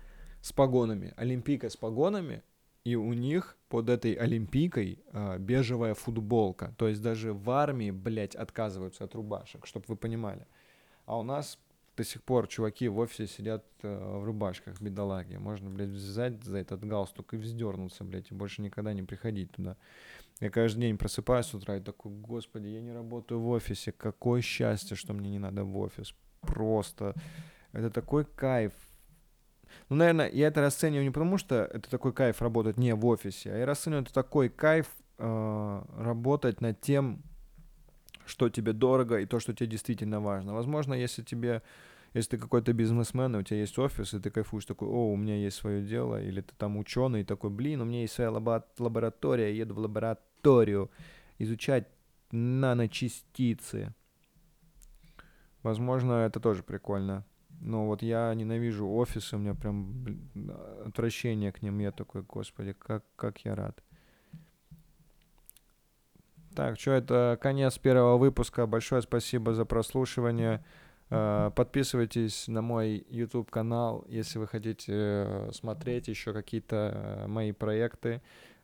с 0.41 0.51
погонами. 0.51 1.13
Олимпийка 1.15 1.69
с 1.69 1.77
погонами, 1.77 2.43
и 2.83 2.95
у 2.95 3.13
них 3.13 3.57
под 3.69 3.89
этой 3.89 4.13
олимпийкой 4.13 5.03
э, 5.13 5.37
бежевая 5.37 5.93
футболка. 5.93 6.75
То 6.77 6.89
есть 6.89 7.01
даже 7.01 7.33
в 7.33 7.49
армии, 7.49 7.91
блядь, 7.91 8.35
отказываются 8.35 9.05
от 9.05 9.15
рубашек, 9.15 9.65
чтобы 9.65 9.85
вы 9.87 9.95
понимали. 9.95 10.47
А 11.05 11.17
у 11.17 11.23
нас 11.23 11.57
до 11.97 12.03
сих 12.03 12.23
пор 12.23 12.47
чуваки 12.47 12.87
в 12.87 12.97
офисе 12.97 13.27
сидят 13.27 13.65
э, 13.83 14.17
в 14.19 14.23
рубашках, 14.23 14.79
бедолаги. 14.81 15.35
Можно, 15.35 15.69
блядь, 15.69 15.89
взять 15.89 16.43
за 16.43 16.57
этот 16.57 16.83
галстук 16.85 17.33
и 17.33 17.37
вздернуться, 17.37 18.03
блядь, 18.03 18.31
и 18.31 18.33
больше 18.33 18.61
никогда 18.61 18.93
не 18.93 19.03
приходить 19.03 19.51
туда. 19.51 19.77
Я 20.39 20.49
каждый 20.49 20.81
день 20.81 20.97
просыпаюсь 20.97 21.45
с 21.45 21.53
утра 21.53 21.77
и 21.77 21.81
такой, 21.81 22.11
господи, 22.11 22.67
я 22.67 22.81
не 22.81 22.91
работаю 22.91 23.39
в 23.39 23.49
офисе, 23.49 23.91
какое 23.91 24.41
счастье, 24.41 24.95
что 24.95 25.13
мне 25.13 25.29
не 25.29 25.39
надо 25.39 25.63
в 25.63 25.77
офис. 25.77 26.15
Просто. 26.41 27.13
Это 27.73 27.89
такой 27.89 28.25
кайф. 28.25 28.73
Ну, 29.89 29.95
наверное, 29.97 30.29
я 30.29 30.47
это 30.47 30.61
расцениваю 30.61 31.03
не 31.03 31.11
потому, 31.11 31.37
что 31.37 31.69
это 31.71 31.89
такой 31.89 32.13
кайф 32.13 32.41
работать 32.41 32.77
не 32.77 32.95
в 32.95 33.05
офисе, 33.05 33.53
а 33.53 33.57
я 33.57 33.65
расцениваю 33.65 34.03
это 34.03 34.13
такой 34.13 34.49
кайф 34.49 34.87
э, 35.17 35.83
работать 35.97 36.61
над 36.61 36.81
тем, 36.81 37.23
что 38.25 38.49
тебе 38.49 38.73
дорого 38.73 39.19
и 39.19 39.25
то, 39.25 39.39
что 39.39 39.53
тебе 39.53 39.67
действительно 39.67 40.19
важно. 40.19 40.53
Возможно, 40.53 40.93
если 40.93 41.23
тебе 41.23 41.61
если 42.13 42.31
ты 42.31 42.37
какой-то 42.37 42.73
бизнесмен, 42.73 43.35
и 43.35 43.39
у 43.39 43.43
тебя 43.43 43.59
есть 43.59 43.79
офис, 43.79 44.13
и 44.13 44.19
ты 44.19 44.29
кайфуешь 44.29 44.65
такой, 44.65 44.89
о, 44.89 45.13
у 45.13 45.15
меня 45.15 45.37
есть 45.37 45.57
свое 45.57 45.81
дело, 45.81 46.21
или 46.21 46.41
ты 46.41 46.53
там 46.57 46.77
ученый, 46.77 47.23
такой, 47.23 47.49
блин, 47.49 47.81
у 47.81 47.85
меня 47.85 48.01
есть 48.01 48.13
своя 48.13 48.31
лаборатория, 48.31 49.55
я 49.55 49.63
еду 49.63 49.75
в 49.75 49.79
лабораторию 49.79 50.91
изучать 51.39 51.87
наночастицы. 52.31 53.93
Возможно, 55.63 56.25
это 56.25 56.39
тоже 56.39 56.63
прикольно. 56.63 57.23
Но 57.61 57.85
вот 57.85 58.01
я 58.01 58.33
ненавижу 58.33 58.89
офисы, 58.89 59.35
у 59.35 59.39
меня 59.39 59.53
прям 59.53 60.03
отвращение 60.85 61.51
к 61.51 61.61
ним. 61.61 61.79
Я 61.79 61.91
такой, 61.91 62.23
господи, 62.23 62.73
как, 62.73 63.05
как 63.15 63.45
я 63.45 63.55
рад. 63.55 63.83
Так, 66.55 66.79
что 66.79 66.91
это 66.91 67.37
конец 67.41 67.77
первого 67.77 68.17
выпуска. 68.17 68.67
Большое 68.67 69.01
спасибо 69.01 69.53
за 69.53 69.65
прослушивание. 69.65 70.63
Э, 71.09 71.51
подписывайтесь 71.55 72.47
на 72.47 72.61
мой 72.61 73.05
YouTube 73.09 73.51
канал, 73.51 74.05
если 74.07 74.39
вы 74.39 74.47
хотите 74.47 74.93
э, 74.93 75.49
смотреть 75.53 76.07
еще 76.07 76.33
какие-то 76.33 77.23
э, 77.23 77.27
мои 77.27 77.51
проекты. 77.51 78.21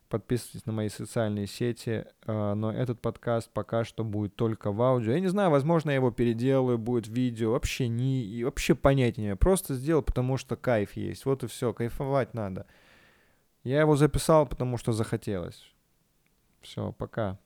Подписывайтесь 0.10 0.66
на 0.66 0.72
мои 0.72 0.88
социальные 0.88 1.48
сети. 1.48 2.06
Но 2.26 2.72
этот 2.72 3.02
подкаст 3.02 3.50
пока 3.52 3.84
что 3.84 4.06
будет 4.06 4.38
только 4.38 4.72
в 4.72 4.82
аудио. 4.82 5.12
Я 5.12 5.20
не 5.20 5.28
знаю, 5.28 5.52
возможно, 5.52 5.90
я 5.90 5.98
его 5.98 6.12
переделаю, 6.12 6.78
будет 6.78 7.10
видео. 7.10 7.52
Вообще 7.52 7.90
не, 7.90 8.24
и 8.24 8.46
вообще 8.46 8.74
понятия 8.74 9.22
не 9.22 9.36
Просто 9.36 9.74
сделал, 9.74 10.02
потому 10.02 10.38
что 10.38 10.56
кайф 10.56 10.96
есть. 10.96 11.26
Вот 11.26 11.44
и 11.44 11.48
все. 11.48 11.74
Кайфовать 11.74 12.34
надо. 12.34 12.68
Я 13.66 13.82
его 13.82 13.98
записал, 13.98 14.46
потому 14.46 14.78
что 14.78 14.94
захотелось. 14.94 15.70
Все, 16.62 16.94
пока. 16.94 17.38